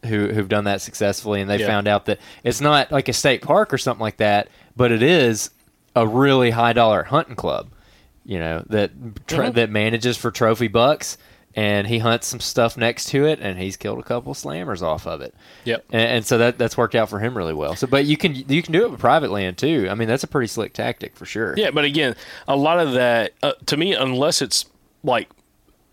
[0.06, 3.41] who who've done that successfully, and they found out that it's not like a state
[3.41, 5.50] park or something like that, but it is
[5.95, 7.69] a really high dollar hunting club.
[8.25, 8.91] You know that
[9.27, 9.53] tr- Mhm.
[9.55, 11.17] that manages for trophy bucks,
[11.55, 15.07] and he hunts some stuff next to it, and he's killed a couple slammers off
[15.07, 15.34] of it.
[15.65, 15.86] Yep.
[15.91, 17.75] And, and so that that's worked out for him really well.
[17.75, 19.88] So, but you can you can do it with private land too.
[19.89, 21.55] I mean, that's a pretty slick tactic for sure.
[21.57, 22.15] Yeah, but again,
[22.47, 24.65] a lot of that uh, to me, unless it's
[25.03, 25.27] like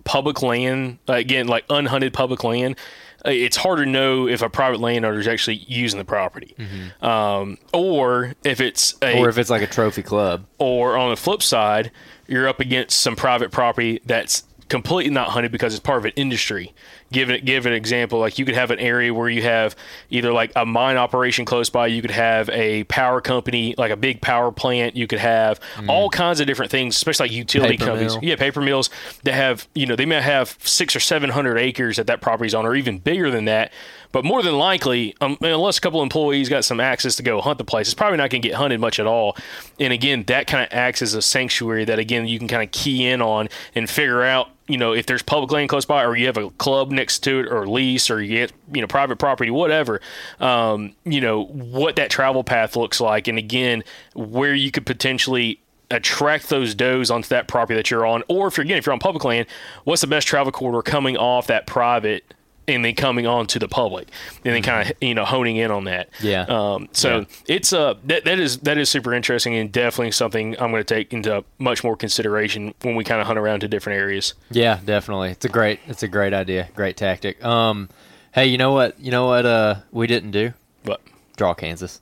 [0.05, 2.77] public land, uh, again, like unhunted public land,
[3.25, 6.55] it's hard to know if a private landowner is actually using the property,
[7.03, 9.19] um, or if it's a, Mm-hmm.
[9.19, 10.47] Or if it's like a trophy club.
[10.59, 11.91] or on the flip side,
[12.27, 16.13] you're up against some private property that's completely not hunted because it's part of an
[16.17, 16.75] industry.
[17.11, 19.75] Give it give an example, like you could have an area where you have
[20.11, 23.97] either like a mine operation close by, you could have a power company, like a
[23.97, 27.79] big power plant, you could have all kinds of different things, especially like utility Mm.
[27.79, 28.13] Paper companies.
[28.17, 28.25] mill.
[28.25, 28.91] Yeah, paper mills
[29.25, 32.55] that have, you know, they may have six or seven hundred acres that that property's
[32.55, 33.73] on, or even bigger than that.
[34.13, 37.59] But more than likely, um, unless a couple employees got some access to go hunt
[37.59, 39.37] the place, it's probably not going to get hunted much at all.
[39.79, 42.71] And again, that kind of acts as a sanctuary that again you can kind of
[42.71, 46.17] key in on and figure out, you know, if there's public land close by, or
[46.17, 49.19] you have a club next to it, or lease, or you get, you know, private
[49.19, 50.01] property, whatever.
[50.41, 55.61] Um, you know what that travel path looks like, and again, where you could potentially
[55.91, 58.93] attract those does onto that property that you're on, or if you're again if you're
[58.93, 59.47] on public land,
[59.85, 62.25] what's the best travel corridor coming off that private
[62.69, 64.09] and then coming on to the public,
[64.45, 66.11] and then kind of you know honing in on that.
[66.21, 66.43] Yeah.
[66.43, 67.25] Um, so Yeah.
[67.47, 70.95] it's uh that that is that is super interesting and definitely something I'm going to
[70.95, 74.35] take into much more consideration when we kind of hunt around to different areas.
[74.51, 75.31] Yeah, definitely.
[75.31, 76.69] It's a great it's a great idea.
[76.75, 77.43] Great tactic.
[77.45, 77.89] Um
[78.33, 78.99] hey, you know what?
[79.01, 80.53] You know what uh we didn't do?
[80.85, 81.01] what
[81.37, 82.01] Draw Kansas.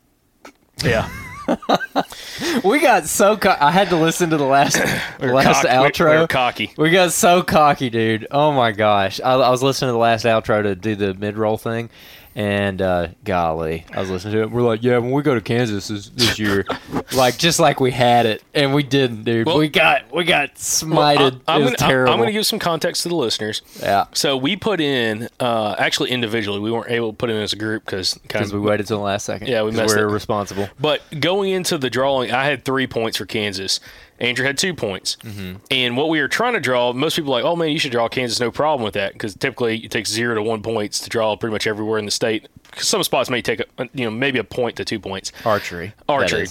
[0.85, 1.09] yeah,
[2.64, 4.78] We got so co- I had to listen to the last
[5.20, 6.11] We last cock- we- outro.
[6.14, 6.72] we were cocky.
[6.76, 8.26] We got so cocky, dude.
[8.30, 9.20] Oh my gosh.
[9.20, 11.88] I, I was listening to the last outro to do the mid roll thing,
[12.37, 14.51] and uh, golly, I was listening to it.
[14.51, 16.66] We're like, yeah, when we go to Kansas this, this year,
[17.14, 19.46] like just like we had it, and we didn't, dude.
[19.46, 21.40] Well- we got we got Well, smited.
[21.49, 22.12] I, am gonna, terrible.
[22.12, 23.62] I'm going to give some context to the listeners.
[23.81, 26.61] yeah, So we put in uh, actually individually.
[26.61, 29.05] We weren't able to put in as a group because because we waited till the
[29.05, 29.49] last second.
[29.49, 30.12] Yeah, we messed we're it.
[30.12, 30.68] responsible.
[30.79, 33.81] But going into the drawing, I had three points for Kansas.
[34.18, 35.16] Andrew had two points.
[35.22, 35.57] Mm-hmm.
[35.70, 37.92] And what we were trying to draw, most people are like, oh man, you should
[37.92, 41.09] draw Kansas, no problem with that, because typically it takes zero to one points to
[41.09, 42.48] draw pretty much everywhere in the state.
[42.76, 45.33] Some spots may take, a, you know, maybe a point to two points.
[45.44, 45.92] Archery.
[46.09, 46.46] Archery.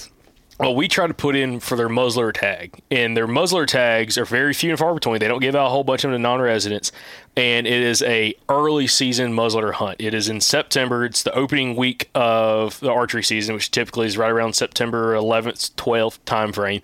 [0.57, 4.23] Well, we try to put in for their muzzler tag, and their muzzler tags are
[4.23, 5.19] very few and far between.
[5.19, 6.93] They don't give out a whole bunch of them to non-residents,
[7.37, 9.97] and it is a early season muzzler hunt.
[9.99, 11.03] It is in September.
[11.03, 15.73] It's the opening week of the archery season, which typically is right around September 11th,
[15.75, 16.81] 12th time frame,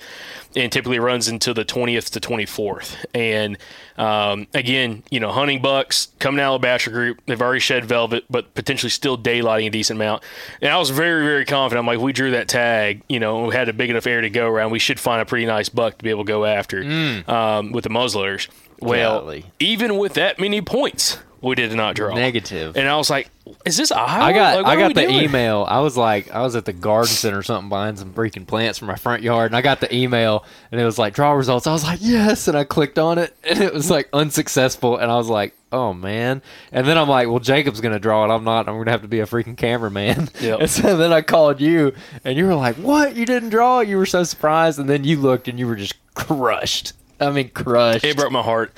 [0.55, 2.97] and typically runs until the 20th to 24th.
[3.13, 3.57] And
[3.97, 7.21] um, again, you know, hunting bucks coming out of the bachelor group.
[7.27, 10.23] They've already shed velvet, but potentially still daylighting a decent amount.
[10.61, 11.79] And I was very, very confident.
[11.79, 13.03] I'm like, we drew that tag.
[13.07, 14.71] You know, we had a big enough area to go around.
[14.71, 16.83] We should find a pretty nice buck to be able to go after
[17.27, 18.49] um, with the muzzlers.
[18.81, 19.45] Well, Golly.
[19.59, 22.13] even with that many points, we did not draw.
[22.13, 22.75] Negative.
[22.77, 23.29] And I was like,
[23.65, 24.23] is this Iowa?
[24.23, 25.23] I got Like, I got the doing?
[25.23, 25.65] email.
[25.67, 28.77] I was like I was at the garden center or something buying some freaking plants
[28.79, 31.65] for my front yard and I got the email and it was like draw results.
[31.67, 35.11] I was like, "Yes." And I clicked on it and it was like unsuccessful and
[35.11, 36.41] I was like, "Oh man."
[36.71, 38.33] And then I'm like, "Well, Jacob's going to draw it.
[38.33, 38.67] I'm not.
[38.69, 40.59] I'm going to have to be a freaking cameraman." Yep.
[40.61, 43.15] And so then I called you and you were like, "What?
[43.15, 45.95] You didn't draw?" You were so surprised and then you looked and you were just
[46.13, 46.93] crushed.
[47.21, 48.03] I mean, crushed.
[48.03, 48.73] It broke my heart.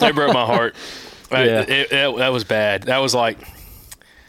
[0.00, 0.74] it broke my heart.
[1.30, 1.60] I- Yeah.
[1.60, 2.84] it- it- that was bad.
[2.84, 3.38] That was like,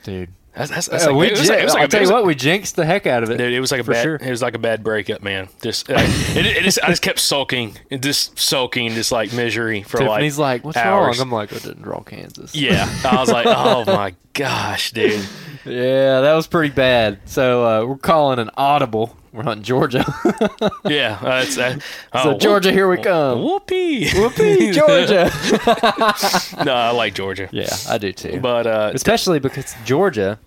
[0.03, 0.29] Dude.
[0.55, 2.11] that's, that's, that's Uh, like, we it was like, was like I'll a- tell you
[2.11, 3.37] what, we jinxed the heck out of it.
[3.37, 4.03] Dude, it was like a For bad.
[4.03, 4.15] sure.
[4.15, 5.49] It was like a bad breakup, man.
[5.61, 9.83] Just, uh, it, it just, I just kept sulking, and just sulking, just like misery
[9.83, 11.17] for Tiffany's like, He's like, "What's hours.
[11.19, 15.23] wrong?" I'm like, "I didn't draw Kansas." Yeah, I was like, oh my gosh, dude.
[15.65, 17.19] Yeah, that was pretty bad.
[17.25, 19.15] So uh, we're calling an audible.
[19.37, 20.03] We're hunting Georgia.
[20.89, 21.81] Yeah, uh, that's that.
[22.23, 23.43] so oh, Georgia, here we come.
[23.43, 24.09] Whoopee.
[24.13, 25.29] Whoopee, Georgia.
[26.65, 27.49] no, I like Georgia.
[27.51, 28.39] yeah, I do too.
[28.39, 30.39] But uh, Especially because Georgia,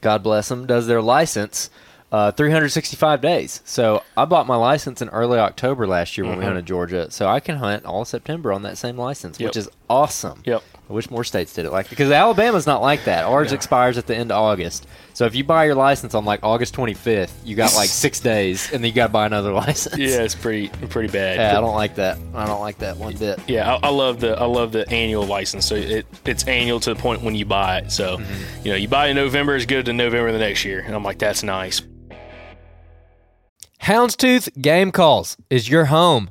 [0.00, 1.68] God bless them, does their license
[2.12, 3.60] uh, 365 days.
[3.64, 6.48] So I bought my license in early October last year when we Mhm.
[6.48, 7.10] hunted Georgia.
[7.10, 9.48] So I can hunt all September on that same license, Yep.
[9.48, 10.42] which is awesome.
[10.44, 10.62] Yep.
[10.88, 13.24] I wish more states did it like because Alabama's not like that.
[13.24, 13.56] Ours No.
[13.56, 14.86] expires at the end of August.
[15.14, 18.70] So if you buy your license on like August 25th, you got like six days,
[18.72, 19.96] and then you got to buy another license.
[19.98, 21.38] yeah, it's pretty pretty bad.
[21.38, 22.18] Yeah, I don't like that.
[22.34, 23.40] I don't like that one bit.
[23.48, 25.66] Yeah, I, I love the I love the annual license.
[25.66, 27.90] So it it's annual to the point when you buy it.
[27.90, 28.64] So Mm-hmm.
[28.66, 30.80] you know, you buy it in November, it's good to November the next year.
[30.86, 31.82] And I'm like, that's nice.
[33.82, 36.30] Houndstooth Game Calls is your home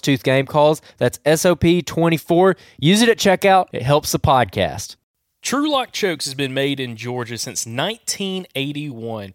[0.01, 0.81] Houndstooth Game Calls.
[0.97, 2.57] That's SOP24.
[2.79, 3.67] Use it at checkout.
[3.71, 4.95] It helps the podcast.
[5.41, 9.33] Trulock Chokes has been made in Georgia since 1981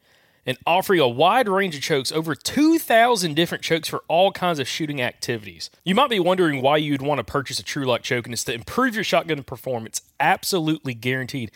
[0.49, 4.69] and offering a wide range of chokes, over 2,000 different chokes for all kinds of
[4.69, 5.71] shooting activities.
[5.85, 8.55] You might be wondering why you'd want to purchase a Trulock choke, and it's to
[8.55, 11.51] improve your shotgun performance, absolutely guaranteed.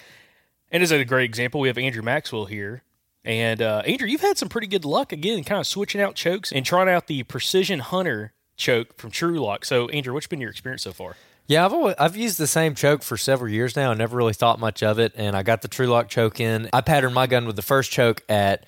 [0.73, 2.83] And as a great example, we have Andrew Maxwell here.
[3.25, 6.51] And uh, Andrew, you've had some pretty good luck again, kind of switching out chokes
[6.51, 9.65] and trying out the Precision Hunter choke from Trulock.
[9.65, 11.17] So, Andrew, what's been your experience so far?
[11.47, 13.91] Yeah, I've always, I've used the same choke for several years now.
[13.91, 16.71] I never really thought much of it, and I got the Trulock choke in.
[16.73, 18.67] I patterned my gun with the first choke at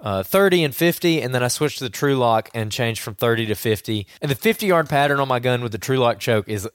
[0.00, 3.46] uh, 30 and 50, and then I switched to the Trulock and changed from 30
[3.46, 4.06] to 50.
[4.20, 6.68] And the 50 yard pattern on my gun with the Trulock choke is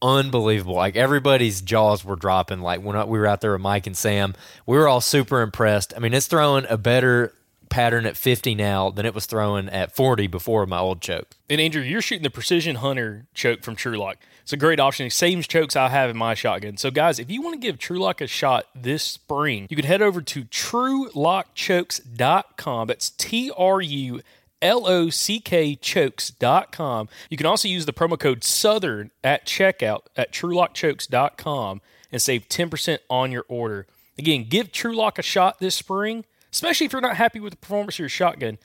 [0.00, 0.74] unbelievable.
[0.74, 2.60] Like everybody's jaws were dropping.
[2.60, 4.34] Like when we were out there with Mike and Sam,
[4.66, 5.92] we were all super impressed.
[5.96, 7.32] I mean, it's throwing a better
[7.68, 11.36] pattern at 50 now than it was throwing at 40 before my old choke.
[11.48, 14.16] And Andrew, you're shooting the Precision Hunter choke from Trulock.
[14.42, 15.08] It's a great option.
[15.10, 16.76] Same chokes I have in my shotgun.
[16.76, 20.02] So, guys, if you want to give Trulock a shot this spring, you can head
[20.02, 22.88] over to truelockchokes.com.
[22.88, 24.20] That's T R U
[24.60, 27.08] L O C K chokes.com.
[27.30, 32.98] You can also use the promo code Southern at checkout at truelockchokes.com and save 10%
[33.08, 33.86] on your order.
[34.18, 37.94] Again, give Trulock a shot this spring, especially if you're not happy with the performance
[37.96, 38.58] of your shotgun,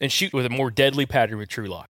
[0.00, 1.86] and shoot with a more deadly pattern with Trulock.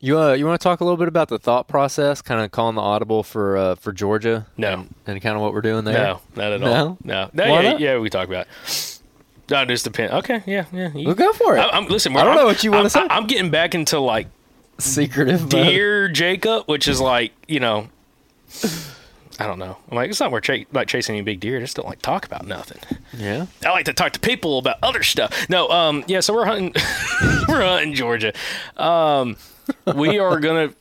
[0.00, 2.50] You uh, you want to talk a little bit about the thought process, kind of
[2.52, 4.46] calling the audible for uh, for Georgia?
[4.56, 4.72] No.
[4.72, 5.94] and, and kind of what we're doing there.
[5.98, 6.98] No, not at all.
[7.02, 7.44] No, no.
[7.60, 8.46] Yeah, yeah, we talk about.
[8.66, 9.00] It.
[9.50, 10.12] No, just depend.
[10.12, 10.92] Okay, yeah, yeah.
[10.94, 11.60] You, Well, go for it.
[11.60, 12.14] I, I'm listen.
[12.16, 13.06] I don't I'm- know what you wanna say.
[13.10, 14.28] I'm getting back into like
[14.78, 15.40] Secretive.
[15.42, 15.50] mode.
[15.50, 17.88] dear Jacob, which is like you know.
[19.38, 19.76] I don't know.
[19.88, 21.58] I'm like, it's not worth ch- like chasing any big deer.
[21.58, 22.80] I just don't like talk about nothing.
[23.16, 23.46] Yeah.
[23.64, 25.48] I like to talk to people about other stuff.
[25.48, 26.20] No, um, yeah.
[26.20, 26.72] So we're hunting,
[27.48, 28.32] we're hunting Georgia.
[28.76, 29.36] Um,
[29.94, 30.72] we are gonna.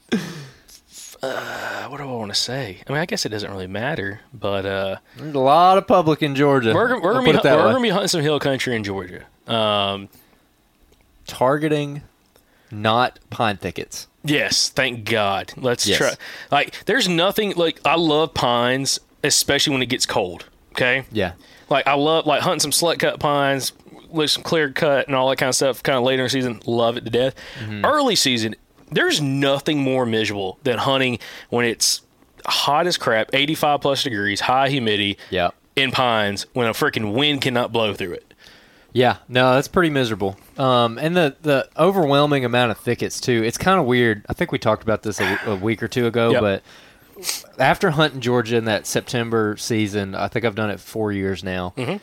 [1.22, 2.80] Uh, what do I want to say?
[2.88, 6.22] I mean, I guess it doesn't really matter, but uh, There's a lot of public
[6.22, 6.74] in Georgia.
[6.74, 9.26] we're, we're, gonna, be, we're gonna be hunting some hill country in Georgia.
[9.48, 10.10] Um,
[11.26, 12.04] targeting
[12.72, 14.08] not pine thickets.
[14.28, 15.54] Yes, thank God.
[15.58, 15.98] Let's Yes.
[15.98, 16.14] try.
[16.52, 20.46] Like, there's nothing like I love pines, especially when it gets cold.
[20.74, 21.32] Okay, Yeah.
[21.70, 23.72] like I love like hunting some select cut pines
[24.10, 25.82] with some clear cut and all that kind of stuff.
[25.82, 27.34] Kind of later in the season, love it to death.
[27.60, 27.84] Mm-hmm.
[27.86, 28.56] Early season,
[28.92, 32.02] there's nothing more miserable than hunting when it's
[32.46, 35.18] hot as crap, 85 plus degrees, high humidity.
[35.30, 35.50] Yeah.
[35.76, 38.27] In pines, when a freaking wind cannot blow through it.
[38.98, 40.36] Yeah, no, that's pretty miserable.
[40.58, 43.44] Um, and the the overwhelming amount of thickets too.
[43.44, 44.26] It's kind of weird.
[44.28, 46.42] I think we talked about this a, a week or two ago, Yep.
[46.42, 46.64] but
[47.60, 51.74] after hunting Georgia in that September season, I think I've done it four years now.
[51.78, 52.00] Mhm.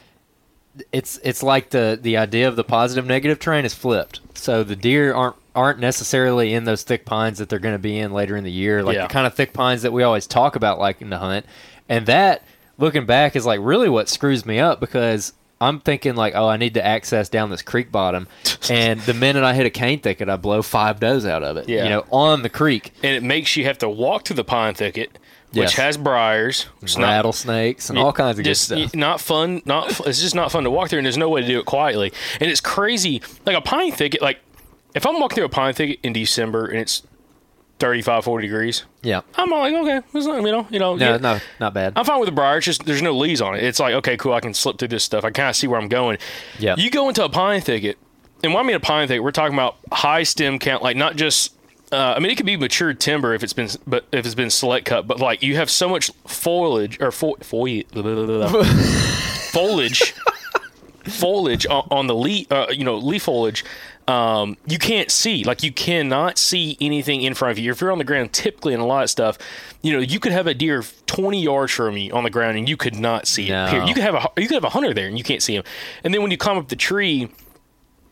[0.92, 4.20] It's it's like the the idea of the positive negative train is flipped.
[4.34, 7.98] So the deer aren't aren't necessarily in those thick pines that they're going to be
[7.98, 9.06] in later in the year, like Yeah.
[9.08, 11.44] the kind of thick pines that we always talk about liking to hunt.
[11.88, 12.42] And that,
[12.78, 15.32] looking back, is like really what screws me up because
[15.64, 18.28] I'm thinking like, oh, I need to access down this creek bottom,
[18.70, 21.68] and the minute I hit a cane thicket, I blow five does out of it.
[21.68, 21.84] Yeah.
[21.84, 24.74] you know, on the creek, and it makes you have to walk to the pine
[24.74, 25.10] thicket,
[25.52, 25.72] which Yes.
[25.74, 28.94] has briars, It's not- rattlesnakes, and all kinds of just good stuff.
[28.94, 29.62] not fun.
[29.64, 31.64] Not it's just not fun to walk through, and there's no way to do it
[31.64, 32.12] quietly.
[32.40, 34.20] And it's crazy, like a pine thicket.
[34.22, 34.38] Like
[34.94, 37.02] if I'm walking through a pine thicket in December and it's
[37.78, 41.12] 35, 40 degrees, yeah, I'm all like, okay, it's not, you know, you know, no,
[41.12, 41.16] yeah.
[41.16, 41.94] no, not bad.
[41.96, 42.58] I'm fine with the briar.
[42.58, 43.64] It's just there's no leaves on it.
[43.64, 44.32] It's like, okay, cool.
[44.32, 45.24] I can slip through this stuff.
[45.24, 46.18] I kind of see where I'm going.
[46.58, 46.76] Yeah.
[46.78, 47.98] You go into a pine thicket,
[48.42, 51.16] and when I mean a pine thicket, we're talking about high stem count, like not
[51.16, 51.52] just.
[51.92, 54.50] Uh, I mean, it could be matured timber if it's been, but if it's been
[54.50, 55.06] select cut.
[55.06, 57.86] But like, you have so much foliage or fo- foliage,
[59.52, 60.14] foliage,
[61.04, 63.64] foliage on, on the leaf, uh, you know, leaf foliage.
[64.06, 67.70] Um, you can't see, like, you cannot see anything in front of you.
[67.70, 69.38] If you're on the ground, typically in a lot of stuff,
[69.80, 72.68] you know, you could have a deer 20 yards from you on the ground and
[72.68, 73.66] you could not see No.
[73.66, 73.88] it.
[73.88, 75.64] You could have a you could have a hunter there and you can't see him.
[76.04, 77.28] And then when you climb up the tree,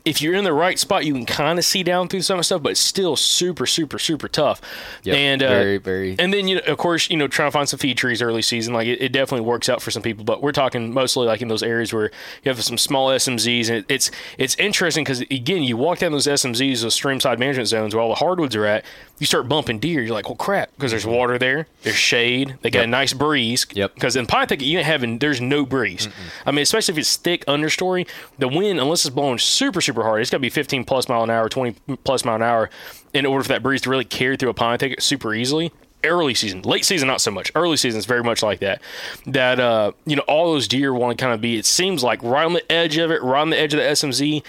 [0.04, 2.62] if you're in the right spot, you can kind of see down through some stuff,
[2.62, 4.60] but it's still super, super, super tough.
[5.04, 7.52] Yep, and uh, very, very- And then you know, of course, you know, trying to
[7.52, 10.24] find some feed trees early season, like it, it definitely works out for some people.
[10.24, 12.10] But we're talking mostly like in those areas where
[12.42, 16.12] you have some small SMZs, and it, it's it's interesting because again, you walk down
[16.12, 18.84] those SMZs, those streamside management zones where all the hardwoods are at.
[19.18, 20.02] You start bumping deer.
[20.02, 23.66] You're like, well, crap, because there's water there, there's shade, they got a nice breeze.
[23.72, 23.94] Yep.
[23.94, 26.08] Because in pine thicket, you ain't having there's no breeze.
[26.44, 30.22] I mean, especially if it's thick understory, the wind, unless it's blowing super super hard,
[30.22, 32.70] it's got to be 15 plus mile an hour, 20 plus mile an hour,
[33.12, 35.72] in order for that breeze to really carry through a pine thicket super easily.
[36.04, 37.52] Early season, late season, not so much.
[37.54, 38.80] Early season is very much like that.
[39.26, 41.56] That uh, you know, all those deer want to kind of be.
[41.58, 43.86] It seems like right on the edge of it, right on the edge of the
[43.86, 44.42] SMZ,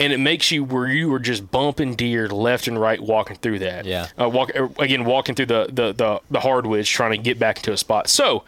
[0.00, 3.58] and it makes you where you were just bumping deer left and right walking through
[3.58, 3.84] that.
[3.84, 4.06] Yeah.
[4.20, 7.72] Uh, walk again, walking through the the the, the hardwoods, trying to get back into
[7.72, 8.08] a spot.
[8.08, 8.44] So,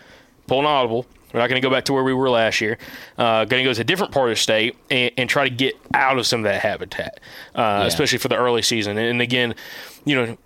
[0.47, 1.07] pull an audible.
[1.33, 2.79] We're not going to go back to where we were last year.
[3.17, 5.55] Uh, going to go to a different part of the state and, and try to
[5.55, 7.21] get out of some of that habitat,
[7.55, 8.99] uh, especially for the early season.
[8.99, 9.55] And again,
[10.05, 10.37] you know,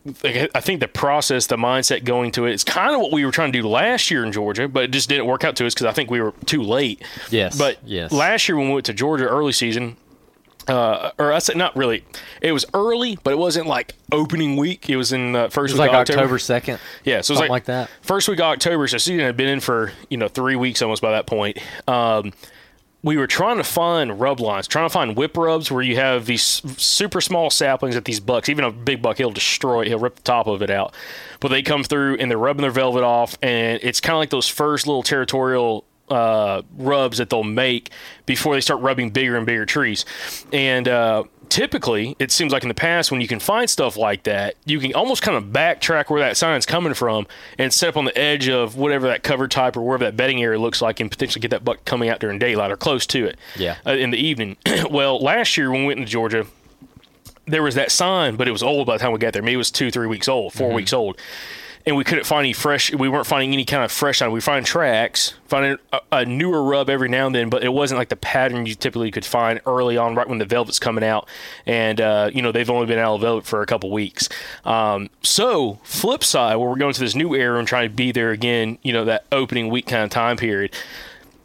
[0.54, 3.32] I think the process, the mindset going to it is kind of what we were
[3.32, 5.74] trying to do last year in Georgia, but it just didn't work out to us
[5.74, 7.02] because I think we were too late.
[7.30, 8.12] Yes, But yes.
[8.12, 9.96] last year when we went to Georgia early season,
[10.68, 12.04] uh, or I said not really,
[12.40, 14.88] it was early, but it wasn't like opening week.
[14.90, 16.38] It was in the first It was week like of October.
[16.38, 16.78] Second.
[17.04, 17.90] Yeah, so it was something like that.
[18.02, 21.02] First week of October, so season had been in for you know three weeks almost
[21.02, 21.58] by that point.
[21.88, 22.32] Um,
[23.02, 26.26] we were trying to find rub lines, trying to find whip rubs where you have
[26.26, 30.16] these super small saplings that these bucks, even a big buck, he'll destroy, he'll rip
[30.16, 30.92] the top of it out.
[31.38, 34.30] But they come through and they're rubbing their velvet off, and it's kind of like
[34.30, 37.90] those first little territorial uh, rubs that they'll make
[38.26, 40.04] before they start rubbing bigger and bigger trees.
[40.52, 44.22] And uh, typically, it seems like in the past, when you can find stuff like
[44.24, 47.26] that, you can almost kind of backtrack where that sign's coming from
[47.58, 50.42] and set up on the edge of whatever that cover type or wherever that bedding
[50.42, 53.24] area looks like and potentially get that buck coming out during daylight or close to
[53.26, 53.76] it Yeah.
[53.86, 54.56] uh, in the evening.
[54.90, 56.46] well, last year when we went into Georgia,
[57.46, 59.42] there was that sign, but it was old by the time we got there.
[59.42, 61.16] Maybe it was two, three weeks old, 4 weeks old.
[61.86, 62.92] And we couldn't find any fresh.
[62.92, 64.32] We weren't finding any kind of fresh sign.
[64.32, 67.98] We find tracks, finding a, a newer rub every now and then, but it wasn't
[67.98, 71.28] like the pattern you typically could find early on, right when the velvet's coming out.
[71.64, 74.28] And uh, you know they've only been out of velvet for a couple weeks.
[74.64, 78.10] Um, so flip side, where we're going to this new era and trying to be
[78.10, 80.74] there again, you know that opening week kind of time period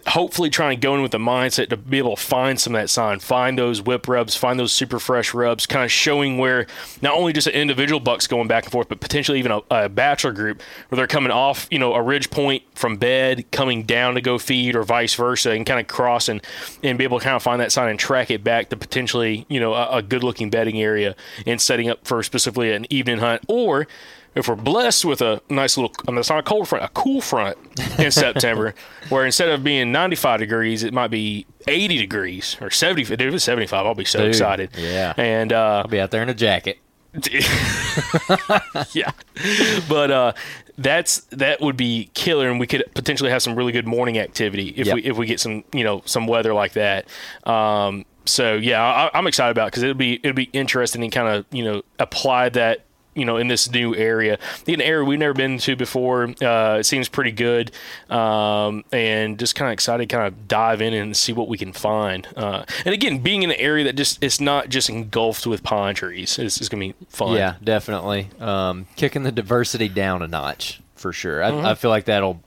[0.08, 2.82] hopefully trying to go in with the mindset to be able to find some of
[2.82, 6.68] that sign, find those whip rubs, find those super fresh rubs, kind of showing where
[7.02, 9.90] not only just an individual buck's going back and forth, but potentially even a, a
[9.90, 14.16] bachelor group where they're coming off, you know, a ridge point from bed, coming down
[14.16, 16.42] to go feed or vice versa, and kind of cross and,
[16.84, 19.46] and be able to kind of find that sign and track it back to potentially,
[19.50, 23.20] you know, a, a good looking bedding area and setting up for specifically an evening
[23.20, 23.88] hunt or
[24.36, 26.90] if we're blessed with a nice little, I mean, it's not a cold front, a
[26.90, 27.58] cool front
[28.00, 28.74] in September,
[29.10, 33.04] where instead of being 95 degrees, it might be 80 degrees or 70.
[33.16, 34.70] Dude, if it's 75, I'll be so Dude, excited.
[34.78, 35.14] yeah.
[35.18, 36.80] And, uh, I'll be out there in a jacket.
[38.94, 39.12] yeah.
[39.90, 40.34] But, uh,
[40.78, 44.70] that's that would be killer, and we could potentially have some really good morning activity
[44.76, 44.96] if Yep.
[44.96, 47.06] we if we get some you know some weather like that.
[47.44, 51.28] Um, so yeah, I, I'm excited about because it'll be it'll be interesting and kind
[51.28, 55.20] of you know apply that you know in this new area, in an area we've
[55.20, 56.24] never been to before.
[56.42, 57.72] Uh, it seems pretty good,
[58.10, 61.58] um, and just kind of excited, to kind of dive in and see what we
[61.58, 62.28] can find.
[62.36, 65.96] Uh, and again, being in an area that just it's not just engulfed with pine
[65.96, 67.36] trees, it's, it's gonna be fun.
[67.36, 68.30] Yeah, definitely.
[68.40, 71.44] Um, kicking the diversity down a notch for sure.
[71.44, 71.66] I, Mm-hmm.
[71.66, 72.42] I feel like that'll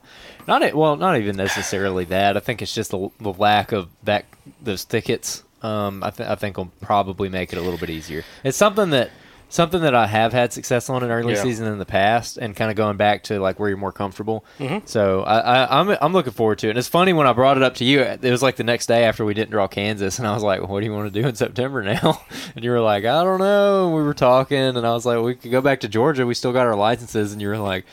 [0.46, 2.36] not well, not even necessarily that.
[2.36, 4.24] I think it's just the, the lack of that
[4.62, 5.42] those thickets.
[5.62, 8.22] Um, I, th- I think will probably make it a little bit easier.
[8.42, 9.10] It's something that
[9.54, 11.42] something that I have had success on in early Yeah.
[11.42, 14.44] season in the past, and kind of going back to like where you're more comfortable.
[14.58, 14.86] Mm-hmm.
[14.86, 16.70] So I, I, I'm I'm looking forward to it.
[16.70, 18.00] And it's funny when I brought it up to you.
[18.00, 20.66] It was like the next day after we didn't draw Kansas, and I was like,
[20.68, 22.20] "What do you want to do in September now?"
[22.56, 25.22] And you were like, "I don't know." And we were talking, and I was like,
[25.22, 26.26] "We could go back to Georgia.
[26.26, 27.84] We still got our licenses." And you were like.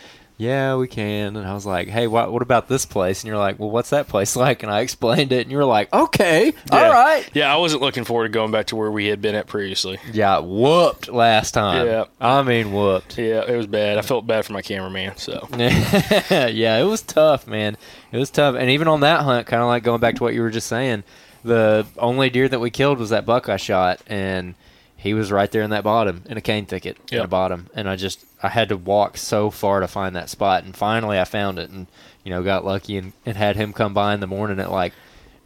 [0.41, 1.35] Yeah, we can.
[1.35, 3.91] And I was like, "Hey, what, what about this place?" And you're like, "Well, what's
[3.91, 6.83] that place like?" And I explained it, and you were like, "Okay, Yeah.
[6.83, 9.35] all right." Yeah, I wasn't looking forward to going back to where we had been
[9.35, 9.99] at previously.
[10.11, 11.85] Yeah, whooped last time.
[11.85, 12.05] Yeah.
[12.19, 13.19] I mean, whooped.
[13.19, 13.99] Yeah, it was bad.
[13.99, 15.15] I felt bad for my cameraman.
[15.17, 17.77] So yeah, it was tough, man.
[18.11, 20.33] It was tough, and even on that hunt, kind of like going back to what
[20.33, 21.03] you were just saying,
[21.43, 24.55] the only deer that we killed was that buck I shot, and
[25.02, 27.24] he was right there in that bottom in a cane thicket in Yep.
[27.24, 30.64] the bottom, and I just I had to walk so far to find that spot,
[30.64, 31.88] and finally I found it, and
[32.24, 34.93] you know got lucky and, and had him come by in the morning at like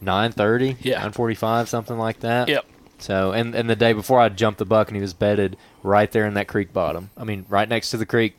[0.01, 0.99] nine thirty, Yeah.
[1.01, 2.47] nine forty five, something like that.
[2.49, 2.65] Yep.
[2.99, 6.11] So and and the day before I jumped the buck and he was bedded right
[6.11, 7.09] there in that creek bottom.
[7.17, 8.35] I mean, right next to the creek.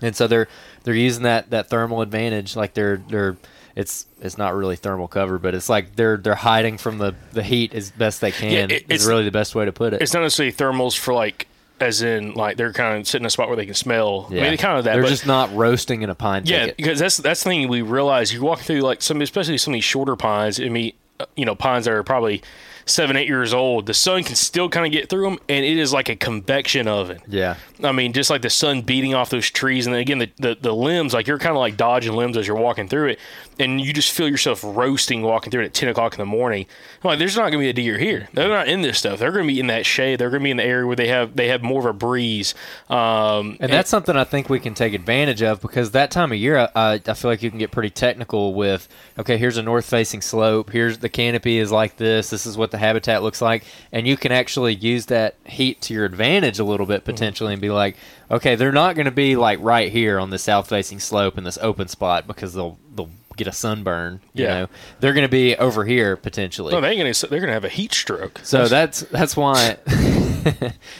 [0.00, 0.48] And so they're
[0.84, 3.36] they're using that that thermal advantage like they're they're
[3.76, 7.42] it's it's not really thermal cover, but it's like they're they're hiding from the the
[7.42, 8.70] heat as best they can.
[8.70, 10.02] it- is it's- really the best way to put it.
[10.02, 11.46] It's not necessarily thermals for like,
[11.80, 14.26] as in like they're kind of sitting in a spot where they can smell.
[14.30, 14.42] I Yeah.
[14.42, 14.94] mean, they kind of that.
[14.94, 16.76] They're just not roasting in a pine Yeah, thicket.
[16.76, 18.32] because that's that's the thing we realize.
[18.32, 20.60] You walk through like some, especially some of these shorter pines.
[20.60, 22.42] I mean, uh, you know, pines that are probably
[22.86, 23.86] seven, eight years old.
[23.86, 26.88] The sun can still kind of get through them, and it is like a convection
[26.88, 27.20] oven.
[27.28, 27.56] Yeah.
[27.82, 30.56] I mean, just like the sun beating off those trees, and then again the, the,
[30.60, 33.18] the limbs, like you're kind of like dodging limbs as you're walking through it,
[33.58, 36.66] and you just feel yourself roasting walking through it at ten o'clock in the morning.
[37.02, 38.28] I'm like, there's not going to be a deer here.
[38.32, 39.18] They're not in this stuff.
[39.18, 40.18] They're going to be in that shade.
[40.18, 41.92] They're going to be in the area where they have they have more of a
[41.92, 42.54] breeze.
[42.88, 46.38] Um, And that's something I think we can take advantage of because that time of
[46.38, 49.84] year, I, I feel like you can get pretty technical with, okay, here's a north
[49.84, 50.70] facing slope.
[50.70, 52.30] Here's the canopy is like this.
[52.30, 53.64] This is what the habitat looks like.
[53.92, 57.62] And you can actually use that heat to your advantage a little bit potentially and
[57.62, 57.96] be like,
[58.30, 61.44] okay, they're not going to be like right here on the south facing slope in
[61.44, 64.20] this open spot because they'll, they'll get a sunburn.
[64.34, 64.48] You Yeah.
[64.54, 64.68] know,
[65.00, 66.72] they're going to be over here potentially.
[66.72, 68.40] no, they ain't gonna, they're going to have a heat stroke.
[68.42, 69.76] So that's that's why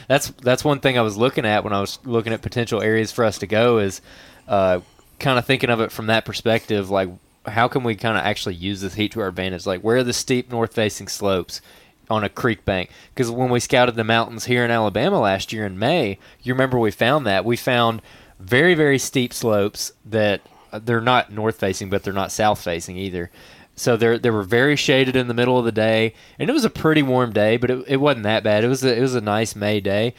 [0.07, 3.11] that's that's one thing I was looking at when I was looking at potential areas
[3.11, 4.01] for us to go is
[4.47, 4.79] uh,
[5.19, 6.89] kind of thinking of it from that perspective.
[6.89, 7.09] Like,
[7.45, 9.65] how can we kind of actually use this heat to our advantage?
[9.65, 11.61] Like, where are the steep north-facing slopes
[12.09, 12.89] on a creek bank?
[13.13, 16.77] Because when we scouted the mountains here in Alabama last year in May, you remember
[16.79, 18.01] we found that we found
[18.39, 20.41] very very steep slopes that
[20.71, 23.29] uh, they're not north-facing, but they're not south-facing either.
[23.75, 26.65] So they they were very shaded in the middle of the day, and it was
[26.65, 28.63] a pretty warm day, but it, it wasn't that bad.
[28.63, 30.13] It was a, it was a nice May day,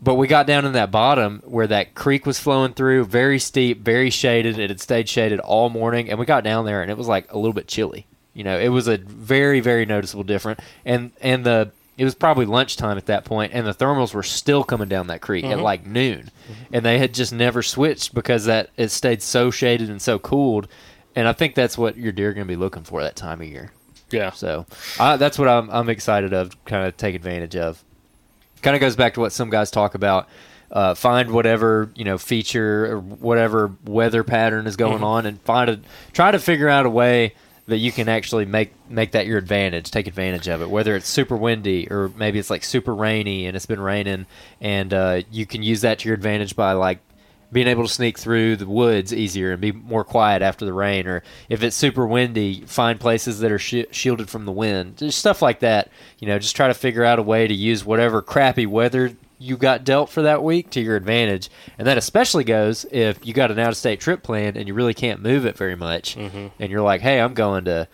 [0.00, 3.80] but we got down in that bottom where that creek was flowing through, very steep,
[3.80, 4.58] very shaded.
[4.58, 7.32] It had stayed shaded all morning, and we got down there, and it was like
[7.32, 8.06] a little bit chilly.
[8.34, 10.60] You know, it was a very very noticeable difference.
[10.84, 14.62] and and the it was probably lunchtime at that point, and the thermals were still
[14.62, 15.62] coming down that creek at mm-hmm.
[15.62, 16.30] like noon,
[16.72, 20.68] and they had just never switched because that it stayed so shaded and so cooled.
[21.16, 23.40] And I think that's what your deer are going to be looking for that time
[23.40, 23.72] of year.
[24.12, 24.30] Yeah.
[24.30, 24.66] So
[25.00, 27.82] I, that's what I'm, I'm excited of, kind of take advantage of.
[28.62, 30.28] Kind of goes back to what some guys talk about.
[30.70, 35.70] Uh, find whatever you know feature or whatever weather pattern is going on, and find
[35.70, 35.80] a
[36.12, 37.34] try to figure out a way
[37.68, 39.90] that you can actually make make that your advantage.
[39.90, 40.68] Take advantage of it.
[40.68, 44.26] Whether it's super windy or maybe it's like super rainy and it's been raining,
[44.60, 46.98] and uh, you can use that to your advantage by like
[47.50, 51.06] being able to sneak through the woods easier and be more quiet after the rain
[51.06, 54.96] or if it's super windy find places that are shi shielded from the wind.
[54.98, 57.84] Just stuff like that you know just try to figure out a way to use
[57.84, 61.48] whatever crappy weather you got dealt for that week to your advantage.
[61.78, 65.22] And that especially goes if you got an out-of-state trip planned and you really can't
[65.22, 67.86] move it very much and you're like hey i'm going to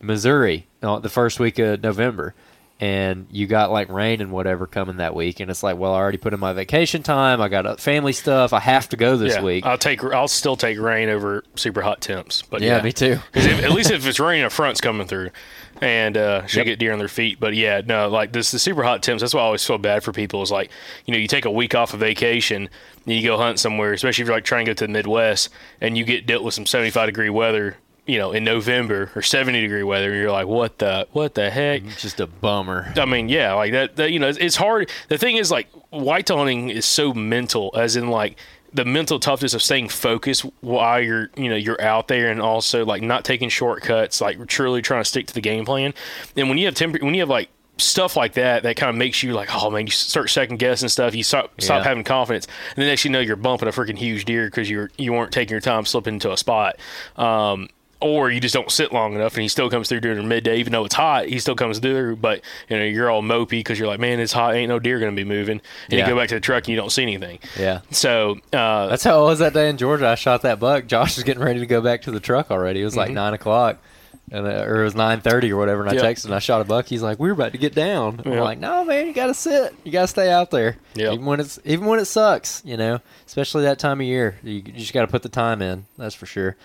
[0.00, 2.34] missouri uh, the first week of november
[2.78, 5.96] and you got like rain and whatever coming that week and it's like well i
[5.96, 9.16] already put in my vacation time i got uh, family stuff i have to go
[9.16, 9.42] this yeah.
[9.42, 10.04] week I'll take.
[10.04, 12.42] I'll still take rain over super hot temps.
[12.42, 15.30] But yeah, yeah, me too if, at least if it's raining, a front's coming through,
[15.80, 16.66] and uh, should Yep.
[16.66, 17.40] get deer on their feet.
[17.40, 19.22] But yeah, no, like this, the super hot temps.
[19.22, 20.42] That's why I always feel bad for people.
[20.42, 20.70] Is like,
[21.04, 22.68] you know, you take a week off of vacation,
[23.06, 25.50] and you go hunt somewhere, especially if you're like trying to go to the Midwest,
[25.80, 27.76] and you get dealt with some 75 degree weather.
[28.06, 31.50] You know, in November or 70 degree weather, and you're like, what the, what the
[31.50, 31.82] heck?
[31.84, 34.12] It's just a bummer I mean, yeah, like that, that.
[34.12, 34.90] You know, it's, it's hard.
[35.08, 38.38] The thing is, like, white hunting is so mental, as in like
[38.72, 42.84] the mental toughness of staying focused while you're, you know, you're out there, and also
[42.84, 45.92] like not taking shortcuts, like truly trying to stick to the game plan.
[46.36, 47.48] And when you have temper, when you have like
[47.78, 50.88] stuff like that, that kind of makes you like, oh man, you start second guessing
[50.88, 51.14] stuff.
[51.14, 51.88] You stop stop Yeah.
[51.88, 54.90] having confidence, and then next you know you're bumping a freaking huge deer because you're
[54.96, 56.76] you weren't taking your time slipping into a spot.
[57.16, 57.68] Um,
[58.00, 60.58] or you just don't sit long enough and he still comes through during the midday
[60.58, 63.78] even though it's hot he still comes through but you know you're all mopey because
[63.78, 66.00] you're like man it's hot ain't no deer gonna be moving and Yeah.
[66.06, 67.38] you go back to the truck and you don't see anything.
[67.58, 67.80] Yeah.
[67.90, 70.08] So uh, that's how it was that day in georgia.
[70.08, 70.86] I shot that buck.
[70.86, 72.82] Josh was getting ready to go back to the truck already.
[72.82, 73.78] It was like nine o'clock
[74.30, 76.02] and, uh, or it was 9.30 or whatever and i Yep.
[76.02, 76.86] texted and i shot a buck.
[76.86, 78.20] He's like we were about to get down.
[78.26, 79.74] I'm like no man you gotta sit.
[79.84, 80.76] You gotta stay out there.
[80.96, 81.12] Yep.
[81.14, 84.54] even when it's even when it sucks you know especially that time of year you,
[84.54, 86.56] you just gotta put the time in that's for sure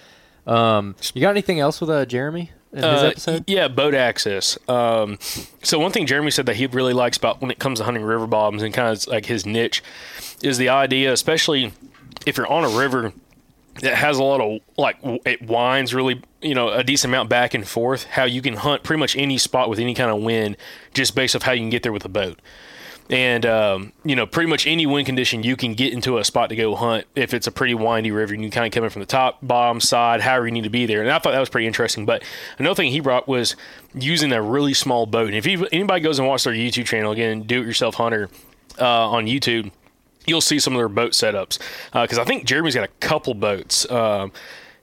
[0.47, 4.57] um, you got anything else with uh, jeremy Uh, episode Yeah, boat access.
[4.69, 5.19] Um,
[5.61, 8.03] so one thing Jeremy said that he really likes about when it comes to hunting
[8.03, 9.83] river bottoms and kind of like his niche
[10.41, 11.73] is the idea, especially
[12.25, 13.11] if you're on a river
[13.81, 17.53] that has a lot of like it winds really you know a decent amount back
[17.53, 20.57] and forth how you can hunt pretty much any spot with any kind of wind
[20.93, 22.37] just based off how you can get there with a boat
[23.11, 26.49] and um, you know pretty much any wind condition you can get into a spot
[26.49, 28.89] to go hunt if it's a pretty windy river and you kind of come in
[28.89, 31.39] from the top bottom side however you need to be there and i thought that
[31.39, 32.23] was pretty interesting but
[32.57, 33.55] another thing he brought was
[33.93, 37.11] using a really small boat and if you, anybody goes and watches their youtube channel
[37.11, 38.29] again do it yourself hunter
[38.79, 39.69] uh, on youtube
[40.25, 41.59] you'll see some of their boat setups
[41.93, 43.89] because I think Jeremy's got a couple boats.
[43.89, 44.31] Um,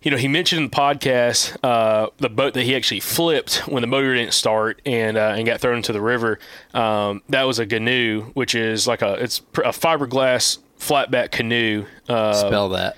[0.02, 3.80] you know, he mentioned in the podcast uh, the boat that he actually flipped when
[3.80, 6.38] the motor didn't start and uh, and got thrown into the river.
[6.74, 11.84] Um, that was a Gheenoe, which is like a it's a fiberglass flatback canoe.
[12.08, 12.96] Uh, Spell that.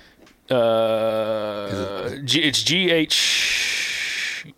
[0.49, 4.53] uh, G, it's G H.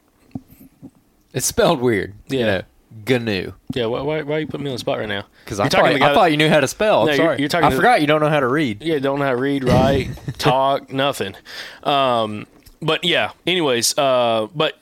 [1.33, 2.13] It's spelled weird.
[2.29, 2.45] you Yeah.
[2.45, 2.61] know,
[3.07, 3.53] Gnu.
[3.73, 5.25] Yeah, why, why, why are you putting me on the spot right now?
[5.43, 7.01] Because I, thought, I thought you knew how to spell.
[7.01, 7.39] I'm No, you're- sorry.
[7.39, 8.81] you're talking I to forgot you don't know how to read.
[8.83, 11.35] Yeah, don't know how to read, write, talk, nothing.
[11.83, 12.47] Um,
[12.81, 13.31] but yeah.
[13.47, 14.77] Anyways, uh, but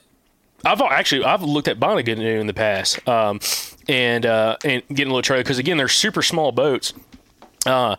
[0.64, 3.40] I've actually I've looked at a good in the past, um,
[3.88, 6.92] and uh, and getting a little trailer because again they're super small boats.
[7.66, 7.96] Uh,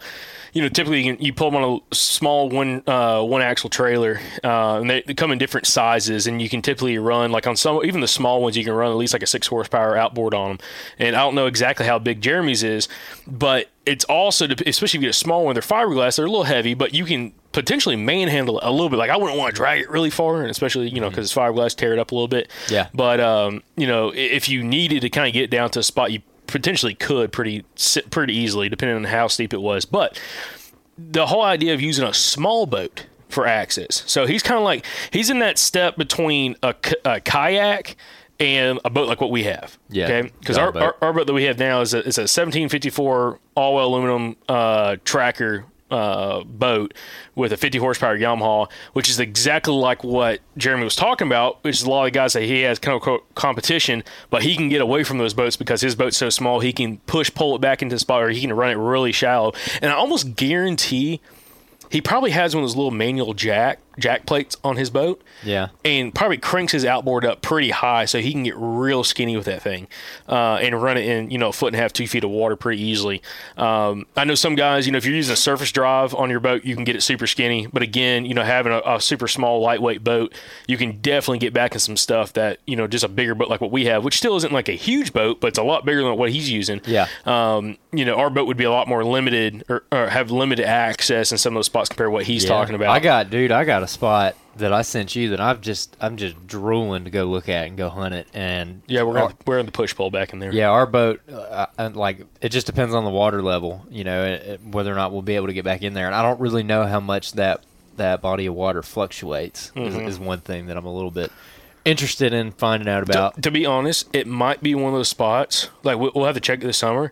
[0.53, 3.71] you know, typically you, can, you pull them on a small one uh, one axle
[3.71, 7.47] trailer, uh, and they, they come in different sizes, and you can typically run like
[7.47, 9.97] on some even the small ones you can run at least like a six horsepower
[9.97, 10.59] outboard on them.
[10.99, 12.87] And I don't know exactly how big Jeremy's is,
[13.25, 16.43] but it's also especially if you get a small one, they're fiberglass, they're a little
[16.43, 18.97] heavy, but you can potentially manhandle it a little bit.
[18.97, 21.35] Like I wouldn't want to drag it really far, and especially you know because it's
[21.35, 22.51] fiberglass, tear it up a little bit.
[22.69, 22.89] Yeah.
[22.93, 26.11] But um, you know, if you needed to kind of get down to a spot,
[26.11, 27.65] you potentially could pretty
[28.09, 29.85] pretty easily, depending on how steep it was.
[29.85, 30.19] But
[30.97, 34.03] the whole idea of using a small boat for access.
[34.05, 37.95] So he's kind of like he's in that step between a kayak
[38.39, 39.77] and a boat like what we have.
[39.89, 40.31] Yeah, Okay.
[40.39, 40.81] Because our, boat.
[40.81, 44.97] our, our boat that we have now is a, is a 1754 all aluminum uh,
[45.03, 46.93] tracker uh, boat
[47.35, 51.75] with a 50 horsepower Yamaha, which is exactly like what Jeremy was talking about, which
[51.75, 54.81] is a lot of guys say he has kind of competition, but he can get
[54.81, 57.81] away from those boats because his boat's so small, he can push, pull it back
[57.81, 59.53] into the spot, or he can run it really shallow.
[59.81, 61.21] And I almost guarantee
[61.89, 65.67] he probably has one of those little manual jack jack plates on his boat Yeah.
[65.85, 69.45] and probably cranks his outboard up pretty high so he can get real skinny with
[69.45, 69.87] that thing
[70.27, 72.29] uh, and run it in you know a foot and a half two feet of
[72.31, 73.21] water pretty easily
[73.57, 76.39] um, i know some guys you know if you're using a surface drive on your
[76.39, 79.27] boat you can get it super skinny but again you know having a, a super
[79.27, 80.33] small lightweight boat
[80.67, 83.49] you can definitely get back in some stuff that you know just a bigger boat
[83.49, 85.85] like what we have which still isn't like a huge boat but it's a lot
[85.85, 87.07] bigger than what he's using Yeah.
[87.25, 90.65] um, you know our boat would be a lot more limited or, or have limited
[90.65, 92.49] access in some of those spots compared to what he's Yeah.
[92.49, 93.51] talking about I got, dude.
[93.51, 97.09] I got a spot that I sent you that I've just, I'm just drooling to
[97.09, 98.27] go look at and go hunt it.
[98.33, 100.85] And yeah we're our- gonna, we're in the push pole back in there Yeah, our
[100.85, 104.91] boat, uh, like it just depends on the water level, you know, it, it- whether
[104.91, 106.05] or not we'll be able to get back in there.
[106.07, 107.63] And I don't really know how much that
[107.97, 109.71] that body of water fluctuates.
[109.75, 111.31] Is, is one thing that I'm a little bit
[111.85, 113.35] interested in finding out about.
[113.35, 115.69] To, to be honest, it might be one of those spots.
[115.83, 117.11] Like we- we'll have to check it this summer,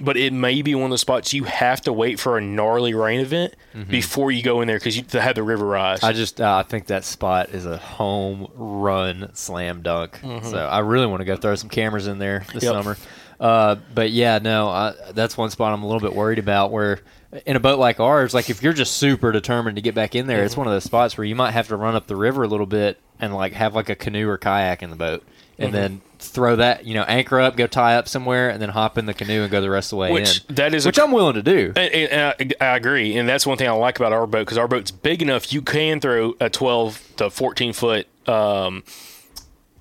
[0.00, 2.94] but it may be one of the spots you have to wait for a gnarly
[2.94, 3.54] rain event
[3.88, 5.98] before you go in there because you have the river rise.
[5.98, 6.06] Mm-hmm.
[6.06, 10.18] I just uh, I think that spot is a home run slam dunk.
[10.42, 12.72] So I really want to go throw some cameras in there this Yep.
[12.72, 12.96] summer.
[13.38, 16.70] Uh, but yeah, no, I, that's one spot I'm a little bit worried about.
[16.72, 17.00] Where
[17.46, 20.26] in a boat like ours, like if you're just super determined to get back in
[20.26, 22.42] there, it's one of those spots where you might have to run up the river
[22.42, 25.22] a little bit and like have like a canoe or kayak in the boat,
[25.60, 28.98] and then throw that you know anchor up, go tie up somewhere, and then hop
[28.98, 30.54] in the canoe and go the rest of the way Which in.
[30.56, 31.72] that is which I'm willing to do.
[31.76, 34.58] And, and I, I agree, and that's one thing I like about our boat because
[34.58, 35.52] our boat's big enough.
[35.52, 38.82] You can throw a twelve to fourteen foot um,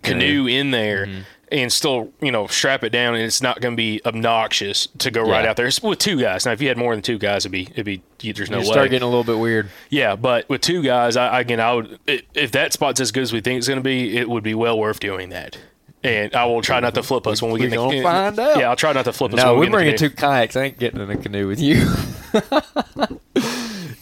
[0.04, 1.22] canoe in there Mm-hmm.
[1.52, 5.12] And still, you know, strap it down, and it's not going to be obnoxious to
[5.12, 5.68] go right out there.
[5.68, 6.46] It's with two guys.
[6.46, 8.64] Now, if you had more than two guys, it'd be it'd be there's no way.
[8.64, 8.74] you way.
[8.74, 9.70] start getting a little bit weird.
[9.90, 13.34] yeah, but with two guys, I, again, I would if that spot's as good as
[13.34, 15.58] we think it's going to be, it would be well worth doing that.
[16.02, 18.04] And I will try not to flip us when we We get in gonna the,
[18.04, 18.58] find out.
[18.58, 19.38] Yeah, I'll try not to flip us.
[19.38, 20.56] No, when we we're in bringing two kayaks.
[20.56, 21.76] I ain't getting in a canoe with you.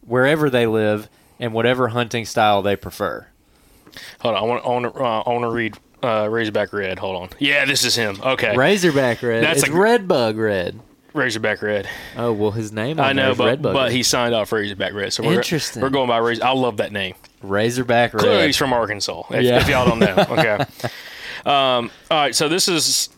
[0.00, 3.26] wherever they live and whatever hunting style they prefer.
[4.20, 6.98] Hold on, I want, I want to, uh, I want to read uh, Razorback Red.
[6.98, 7.28] Hold on.
[7.38, 8.18] Yeah, this is him.
[8.22, 9.42] Okay, Razorback red.
[9.44, 10.80] That's it's a- red bug red.
[11.16, 11.88] Razorback Red.
[12.16, 13.00] Oh well, his name.
[13.00, 13.72] I know, but Redbug.
[13.72, 15.82] but he signed off Razorback Red, so we're Interesting.
[15.82, 16.44] We're going by Razor.
[16.44, 17.14] I love that name.
[17.42, 18.20] Razorback red.
[18.20, 19.22] Clearly, he's from Arkansas.
[19.30, 19.60] If, Yeah.
[19.60, 20.58] if y'all don't know, okay.
[21.44, 23.08] um, all right, so this is.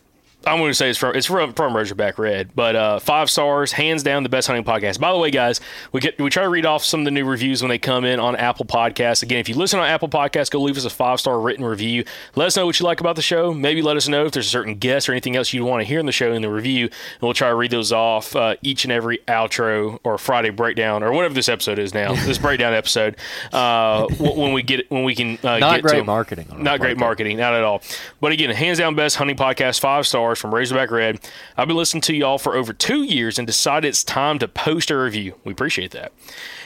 [0.45, 3.73] I'm going to say it's from it's from, from Razorback Red, but uh, five stars,
[3.73, 4.97] hands down, the best hunting podcast.
[4.97, 5.59] By the way, guys,
[5.91, 8.05] we get we try to read off some of the new reviews when they come
[8.05, 9.21] in on Apple Podcasts.
[9.21, 12.05] Again, if you listen on Apple Podcasts, go leave us a five star written review.
[12.35, 13.53] Let us know what you like about the show.
[13.53, 15.85] Maybe let us know if there's a certain guest or anything else you'd want to
[15.85, 18.55] hear in the show in the review, and we'll try to read those off uh,
[18.61, 22.13] each and every outro or Friday breakdown or whatever this episode is now.
[22.13, 23.17] this breakdown episode
[23.51, 26.05] uh, when we get when we can uh, Not get to great 'em.
[26.05, 26.47] marketing.
[26.57, 27.81] Not great marketing, not at all.
[28.21, 31.19] But again, hands down best hunting podcast, five stars from Razorback Red.
[31.57, 34.91] I've been listening to y'all for over two years and decided it's time to post
[34.91, 35.35] a review.
[35.43, 36.11] We appreciate that.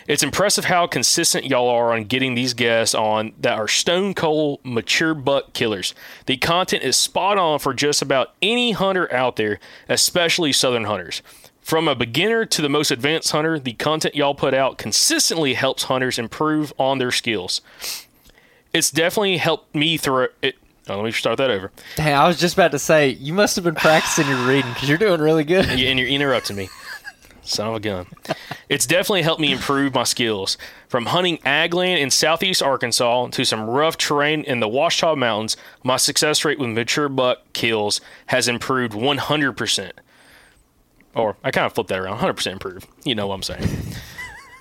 [0.07, 4.59] It's impressive how consistent y'all are on getting these guests on that are stone cold
[4.63, 5.93] mature buck killers.
[6.25, 11.21] The content is spot on for just about any hunter out there, especially southern hunters.
[11.61, 15.83] From a beginner to the most advanced hunter, the content y'all put out consistently helps
[15.83, 17.61] hunters improve on their skills
[18.73, 20.55] it's definitely helped me through it.
[20.89, 21.71] Oh, let me start that over.
[21.95, 24.89] Hey, I was just about to say you must have been practicing your reading because
[24.89, 25.65] you're doing really good.
[25.79, 26.69] Yeah, and you're interrupting me.
[27.45, 28.05] Son of a gun.
[28.69, 30.57] It's definitely helped me improve my skills.
[30.87, 35.97] From hunting agland in southeast Arkansas to some rough terrain in the Ouachita Mountains, my
[35.97, 39.91] success rate with mature buck kills has improved 100%.
[41.15, 42.87] Or I kind of flipped that around 100% improved.
[43.03, 43.67] You know what I'm saying.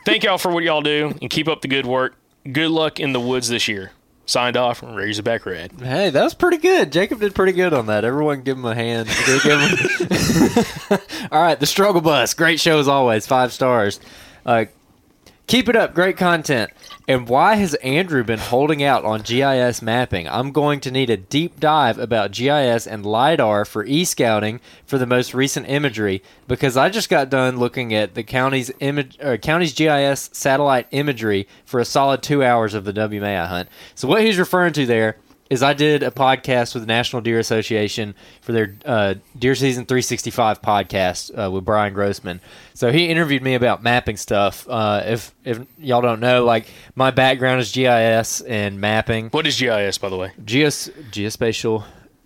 [0.05, 2.17] Thank y'all for what y'all do and keep up the good work.
[2.51, 3.93] Good luck in the woods this year.
[4.33, 5.73] Signed off, Razorback Red.
[5.79, 6.91] Hey, that was pretty good.
[6.91, 8.03] Jacob did pretty good on that.
[8.03, 9.07] Everyone give him a hand.
[9.07, 10.99] Him-
[11.31, 12.33] All right, the struggle bus.
[12.33, 13.27] Great show as always.
[13.27, 14.01] Five stars.
[14.47, 14.65] Uh,
[15.53, 15.93] keep it up.
[15.93, 16.71] Great content.
[17.07, 20.27] And why has Andrew been holding out on GIS mapping?
[20.27, 24.97] I'm going to need a deep dive about GIS and LiDAR for e scouting for
[24.97, 29.37] the most recent imagery because I just got done looking at the county's, image, uh,
[29.37, 33.69] county's GIS satellite imagery for a solid two hours of the WMA hunt.
[33.95, 35.19] So, what he's referring to there
[35.53, 39.85] is I did a podcast with the National Deer Association for their uh, Deer Season
[39.85, 42.41] 365 podcast uh, with Brian Grossman.
[42.73, 44.67] So he interviewed me about mapping stuff.
[44.67, 49.61] Uh, if if y'all don't know, like my background is GIS and mapping, What is
[49.61, 50.33] GIS, by the way?
[50.43, 51.85] Geos geospatial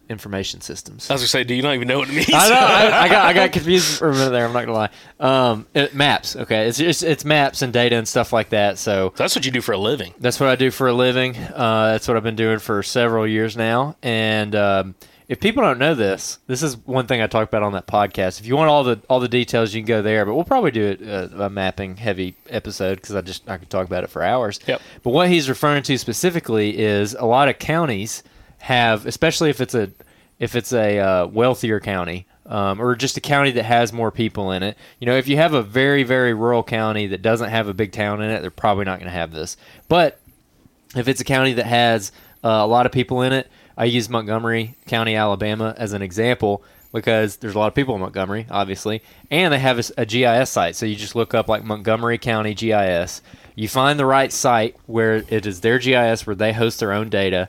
[0.08, 1.10] information systems.
[1.10, 2.30] I was gonna say, do you not even know what it means?
[2.32, 2.54] I know.
[2.56, 4.46] I, I got I got confused for a minute there.
[4.46, 4.90] I'm not gonna lie.
[5.20, 6.36] Um, it, maps.
[6.36, 8.78] Okay, it's just it's maps and data and stuff like that.
[8.78, 10.14] So That's what you do for a living.
[10.20, 11.36] that's what I do for a living.
[11.36, 13.96] Uh, that's what I've been doing for several years now.
[14.02, 14.94] And um,
[15.28, 18.38] if people don't know this, this is one thing I talk about on that podcast.
[18.38, 20.24] If you want all the all the details, you can go there.
[20.24, 23.68] But we'll probably do it, uh, a mapping heavy episode because I just I could
[23.70, 24.60] talk about it for hours.
[24.66, 24.80] Yep.
[25.02, 28.22] But what he's referring to specifically is a lot of counties
[28.66, 29.90] have, especially if it's a
[30.38, 32.26] if it's a uh, wealthier county.
[32.48, 34.76] Um, or just a county that has more people in it.
[35.00, 37.90] You know, if you have a very, very rural county that doesn't have a big
[37.90, 39.56] town in it, they're probably not going to have this.
[39.88, 40.20] But
[40.94, 42.12] if it's a county that has
[42.44, 46.62] uh, a lot of people in it, I use Montgomery County, Alabama, as an example
[46.92, 50.76] because there's a lot of people in Montgomery, obviously, and they have a GIS site.
[50.76, 53.22] So you just look up like Montgomery County GIS.
[53.54, 57.10] You find the right site where it is their GIS where they host their own
[57.10, 57.48] data,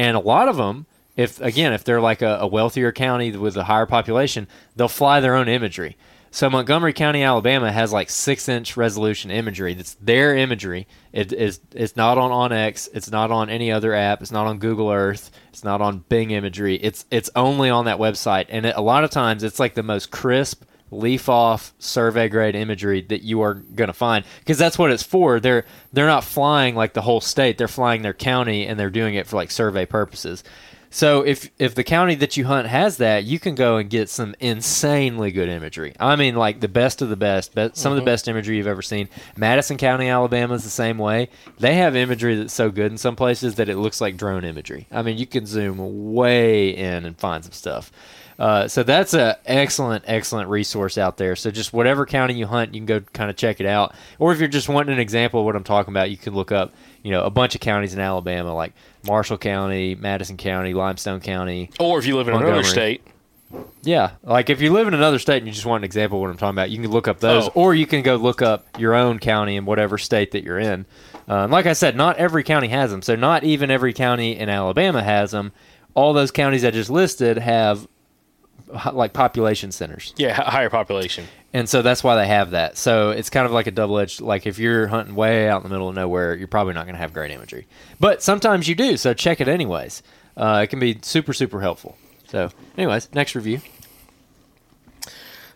[0.00, 3.54] and a lot of them, if again, if they're like a, a wealthier county with
[3.58, 5.98] a higher population, they'll fly their own imagery.
[6.30, 9.74] So Montgomery County, Alabama, has like six inch resolution imagery.
[9.74, 10.86] That's their imagery.
[11.12, 11.60] It is.
[11.72, 12.88] It's not on onX.
[12.94, 14.22] It's not on any other app.
[14.22, 15.30] It's not on Google Earth.
[15.50, 16.76] It's not on Bing imagery.
[16.76, 18.46] It's it's only on that website.
[18.48, 22.54] And it, a lot of times, it's like the most crisp, leaf off survey grade
[22.54, 25.40] imagery that you are going to find because that's what it's for.
[25.40, 27.58] They're they're not flying like the whole state.
[27.58, 30.42] They're flying their county and they're doing it for like survey purposes.
[30.92, 34.08] So if if the county that you hunt has that, you can go and get
[34.08, 35.94] some insanely good imagery.
[36.00, 38.06] I mean, like the best of the best, be- some of the mm-hmm.
[38.06, 39.08] best imagery you've ever seen.
[39.36, 41.28] Madison County, Alabama is the same way.
[41.58, 44.88] They have imagery that's so good in some places that it looks like drone imagery.
[44.90, 47.92] I mean, you can zoom way in and find some stuff.
[48.40, 51.36] Uh, so that's an excellent, excellent resource out there.
[51.36, 53.94] So just whatever county you hunt, you can go kind of check it out.
[54.18, 56.50] Or if you're just wanting an example of what I'm talking about, you can look
[56.50, 56.72] up,
[57.02, 58.72] you know, a bunch of counties in Alabama like
[59.06, 61.68] Marshall County, Madison County, Limestone County.
[61.78, 63.02] Or if you live in another state,
[63.82, 66.22] Yeah, like if you live in another state and you just want an example of
[66.22, 67.52] what I'm talking about, you can look up those, Oh.
[67.54, 70.86] or you can go look up your own county in whatever state that you're in.
[71.28, 74.48] Uh, like I said, not every county has them, so not even every county in
[74.48, 75.52] Alabama has them.
[75.94, 77.86] All those counties I just listed have
[78.92, 81.26] like population centers, yeah, higher population.
[81.52, 82.76] and so that's why they have that.
[82.76, 84.20] So it's kind of like a double edged.
[84.20, 86.94] Like if you're hunting way out in the middle of nowhere, you're probably not going
[86.94, 87.66] to have great imagery,
[87.98, 88.96] but sometimes you do.
[88.96, 90.02] So check it anyways.
[90.36, 91.96] Uh, it can be super super helpful.
[92.28, 93.60] So, anyways, next review.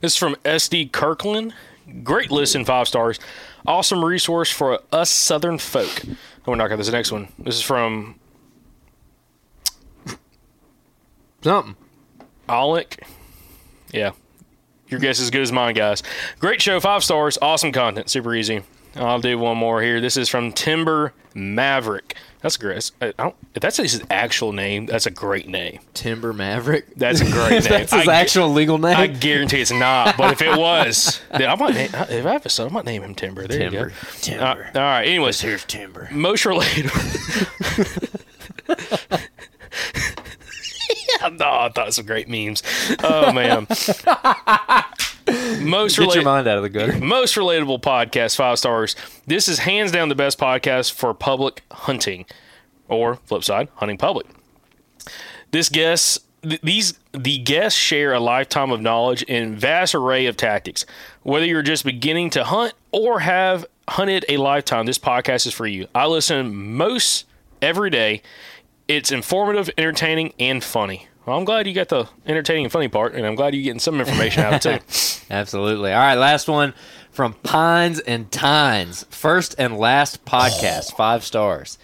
[0.01, 1.55] This is from SD Kirkland.
[2.03, 3.19] Great listen, five stars.
[3.67, 6.05] Awesome resource for us Southern folk.
[6.05, 7.29] I'm gonna knock out this next one.
[7.39, 8.17] This is from
[11.43, 11.77] Something.
[12.49, 13.07] Alec.
[13.92, 14.12] Yeah.
[14.88, 16.03] Your guess is as good as mine, guys.
[16.38, 18.62] Great show, five stars, awesome content, super easy.
[18.97, 20.01] I'll do one more here.
[20.01, 22.16] This is from Timber Maverick.
[22.42, 22.90] That's great.
[23.01, 23.16] If
[23.55, 25.80] that's his actual name, that's a great name.
[25.95, 26.95] Timber Maverick.
[26.95, 27.62] That's a great name.
[27.62, 28.97] that's his I- actual legal name.
[28.97, 32.45] I guarantee it's not, but if it was, then I might name, if I have
[32.47, 33.49] a son, I might name him Timber.
[33.49, 33.78] There Timber.
[33.78, 33.92] you go.
[34.20, 34.70] Timber.
[34.74, 35.05] Uh, all right.
[35.09, 36.09] Anyways, Here's Timber.
[36.12, 37.01] most relatable.
[41.33, 42.62] no, I thought some great memes.
[43.03, 43.66] Oh man.
[45.66, 46.25] most Get your relatable.
[46.25, 46.99] mind out of the gutter.
[47.01, 48.95] Most relatable podcast, five stars.
[49.27, 52.27] This is hands down the best podcast for public hunting,
[52.89, 54.27] or flip side, hunting public.
[55.51, 60.37] This guest, th- these the guests share a lifetime of knowledge and vast array of
[60.37, 60.85] tactics.
[61.22, 65.66] Whether you're just beginning to hunt or have hunted a lifetime, this podcast is for
[65.66, 65.89] you.
[65.95, 67.25] I listen most
[67.62, 68.20] every day.
[68.89, 71.09] It's informative, entertaining, and funny.
[71.27, 73.81] Well, I'm glad you got the entertaining and funny part, and I'm glad you're getting
[73.81, 75.25] some information out of it too.
[75.31, 75.91] Absolutely.
[75.91, 76.75] All right, last one
[77.11, 79.07] from Pines and Tines.
[79.09, 81.79] First and last podcast, five stars.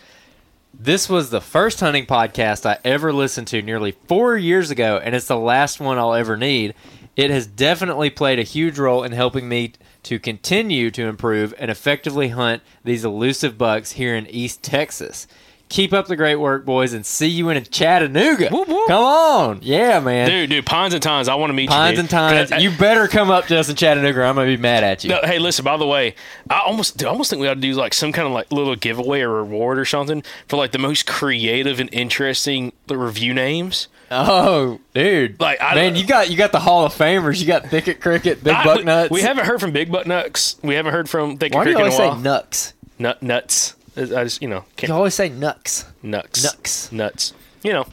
[0.75, 5.15] This was the first hunting podcast I ever listened to nearly four years ago, and
[5.15, 6.75] it's the last one I'll ever need.
[7.17, 9.73] It has definitely played a huge role in helping me
[10.03, 15.27] to continue to improve and effectively hunt these elusive bucks here in East Texas.
[15.71, 18.49] Keep up the great work, boys, and see you in Chattanooga.
[18.51, 18.89] Whoop, whoop.
[18.89, 19.59] Come on.
[19.63, 20.29] Yeah, man.
[20.29, 22.01] Dude, dude, Pines and Tines, I want to meet Pines you.
[22.01, 22.11] and dude.
[22.11, 22.51] Tines.
[22.53, 24.57] I- I- uh, You better come up to us in Chattanooga or I'm going to
[24.57, 25.11] be mad at you.
[25.11, 25.65] No, hey, listen.
[25.65, 26.17] By the way,
[26.51, 28.51] I almost, dude, I almost think we ought to do like some kind of like
[28.51, 33.87] little giveaway or reward or something for like the most creative and interesting review names.
[34.11, 35.39] Oh, dude!
[35.39, 37.39] Like, I man, you got you got the Hall of Famers.
[37.39, 39.11] You got Thicket Cricket, Big I- Buck we- Nuts.
[39.13, 40.57] We haven't heard from Big Butt Nuts.
[40.65, 42.75] We haven't heard from Thick Why do Cricket you in a always say nuts?
[42.99, 43.77] Nut nuts.
[43.97, 45.85] I just you know You can't, always say nuts.
[46.03, 46.93] nuts Nuts.
[46.93, 47.33] nuts.
[47.63, 47.87] You know.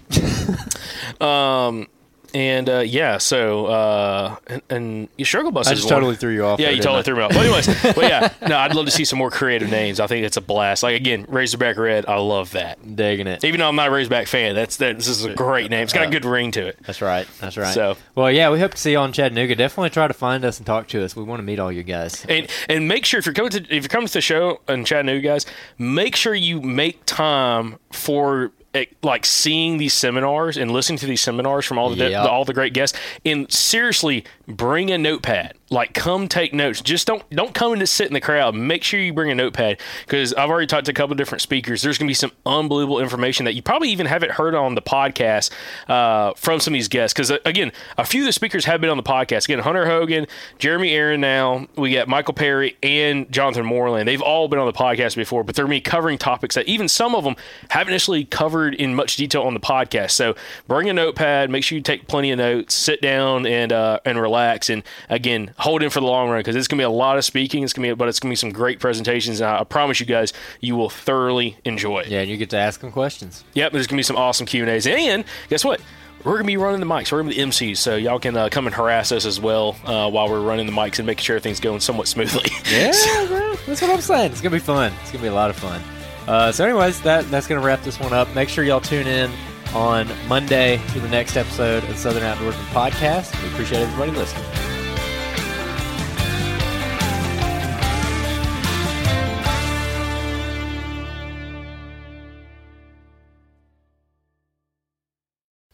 [1.27, 1.87] um,
[2.33, 5.93] and uh, yeah, so uh, and, and struggle bus I just one.
[5.95, 6.59] totally threw you off.
[6.59, 7.03] Yeah, there, you totally I?
[7.03, 7.31] threw me off.
[7.31, 9.99] But anyways, but yeah, no, I'd love to see some more creative names.
[9.99, 10.83] I think it's a blast.
[10.83, 12.95] Like again, Razorback Red, I love that.
[12.95, 13.43] Digging it.
[13.43, 14.97] Even though I'm not a Razorback fan, that's that.
[14.97, 15.83] This is a great name.
[15.83, 16.77] It's got a good ring to it.
[16.85, 17.27] That's right.
[17.39, 17.73] That's right.
[17.73, 19.55] So- well, yeah, we hope to see you on Chattanooga.
[19.55, 21.15] Definitely try to find us and talk to us.
[21.15, 22.25] We want to meet all you guys.
[22.27, 24.85] And and make sure if you're coming to if you're coming to the show in
[24.85, 25.45] Chattanooga, guys,
[25.77, 28.51] make sure you make time for
[29.01, 32.11] like seeing these seminars and listening to these seminars from all the, Yep.
[32.11, 32.97] the all the great guests.
[33.25, 35.53] And seriously, bring a notepad.
[35.69, 36.79] Like, come take notes.
[36.81, 38.55] Just don't don't come in to sit in the crowd.
[38.55, 41.41] Make sure you bring a notepad because I've already talked to a couple of different
[41.41, 41.81] speakers.
[41.81, 44.81] There's going to be some unbelievable information that you probably even haven't heard on the
[44.81, 45.51] podcast
[45.89, 47.13] uh, from some of these guests.
[47.13, 49.45] Because again, a few of the speakers have been on the podcast.
[49.45, 51.19] Again, Hunter Hogan, Jeremy Aron.
[51.19, 54.07] Now we got Michael Perry and Jonathan Moreland.
[54.07, 56.67] They've all been on the podcast before, but they're going to be covering topics that
[56.67, 57.35] even some of them
[57.69, 60.11] haven't necessarily covered in much detail on the podcast.
[60.11, 60.35] So
[60.67, 61.49] bring a notepad.
[61.49, 62.73] Make sure you take plenty of notes.
[62.73, 64.69] Sit down and uh, and relax.
[64.69, 67.17] And again, hold in for the long run because it's going to be a lot
[67.17, 67.63] of speaking.
[67.63, 69.39] It's going to be, but it's going to be some great presentations.
[69.39, 72.07] And I, I promise you guys, you will thoroughly enjoy it.
[72.07, 73.43] Yeah, and you get to ask them questions.
[73.53, 75.81] Yep, there's gonna be some awesome Q and A's, and guess what?
[76.23, 77.11] we're gonna be running the mics.
[77.11, 79.75] We're gonna be the MCs, so y'all can uh, come and harass us as well
[79.85, 82.51] uh, while we're running the mics and making sure everything's going somewhat smoothly.
[82.69, 83.55] Yeah, bro.
[83.65, 84.31] That's what I'm saying.
[84.31, 84.93] It's gonna be fun.
[85.01, 85.81] It's gonna be a lot of fun.
[86.27, 88.33] Uh, so, anyways, that that's gonna wrap this one up.
[88.35, 89.31] Make sure y'all tune in
[89.73, 93.41] on Monday to the next episode of the Southern Outdoorsmen Podcast.
[93.41, 94.66] We appreciate everybody listening.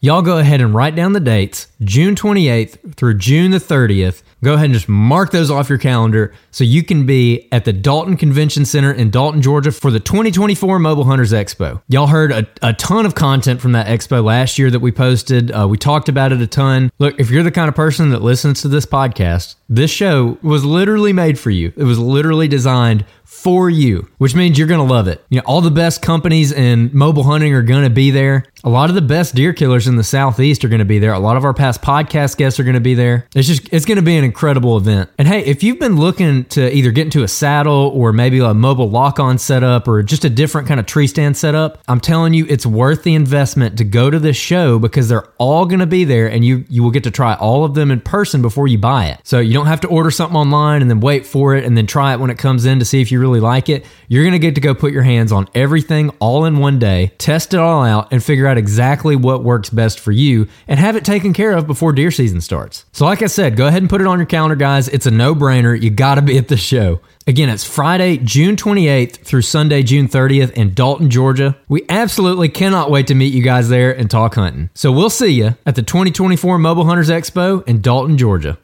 [0.04, 4.22] Y'all go ahead and write down the dates June 28th through June the 30th.
[4.42, 7.72] Go ahead and just mark those off your calendar so you can be at the
[7.72, 11.80] Dalton Convention Center in Dalton, Georgia for the 2024 Mobile Hunters Expo.
[11.88, 15.50] Y'all heard a, a ton of content from that expo last year that we posted.
[15.50, 16.92] Uh, we talked about it a ton.
[16.98, 20.66] Look, if you're the kind of person that listens to this podcast, this show was
[20.66, 21.72] literally made for you.
[21.78, 25.24] It was literally designed for you, which means you're going to love it.
[25.28, 28.44] You know, all the best companies in mobile hunting are going to be there.
[28.66, 31.12] A lot of the best deer killers in the southeast are going to be there.
[31.12, 33.28] A lot of our past podcast guests are going to be there.
[33.34, 35.10] It's just it's going to be an incredible event.
[35.18, 38.54] And hey, if you've been looking to either get into a saddle or maybe a
[38.54, 42.46] mobile lock-on setup or just a different kind of tree stand setup, I'm telling you
[42.48, 46.04] it's worth the investment to go to this show because they're all going to be
[46.04, 48.78] there and you you will get to try all of them in person before you
[48.78, 49.20] buy it.
[49.24, 51.86] So you don't have to order something online and then wait for it and then
[51.86, 53.84] try it when it comes in to see if you really like it.
[54.08, 57.12] You're going to get to go put your hands on everything all in one day,
[57.18, 60.96] test it all out and figure out exactly what works best for you and have
[60.96, 62.84] it taken care of before deer season starts.
[62.92, 64.88] So like I said, go ahead and put it on your calendar guys.
[64.88, 65.80] It's a no-brainer.
[65.80, 67.00] You got to be at the show.
[67.26, 71.56] Again, it's Friday, June 28th through Sunday, June 30th in Dalton, Georgia.
[71.68, 74.68] We absolutely cannot wait to meet you guys there and talk hunting.
[74.74, 78.52] So we'll see you at the 2024 Mobile Hunters Expo in Dalton, Georgia.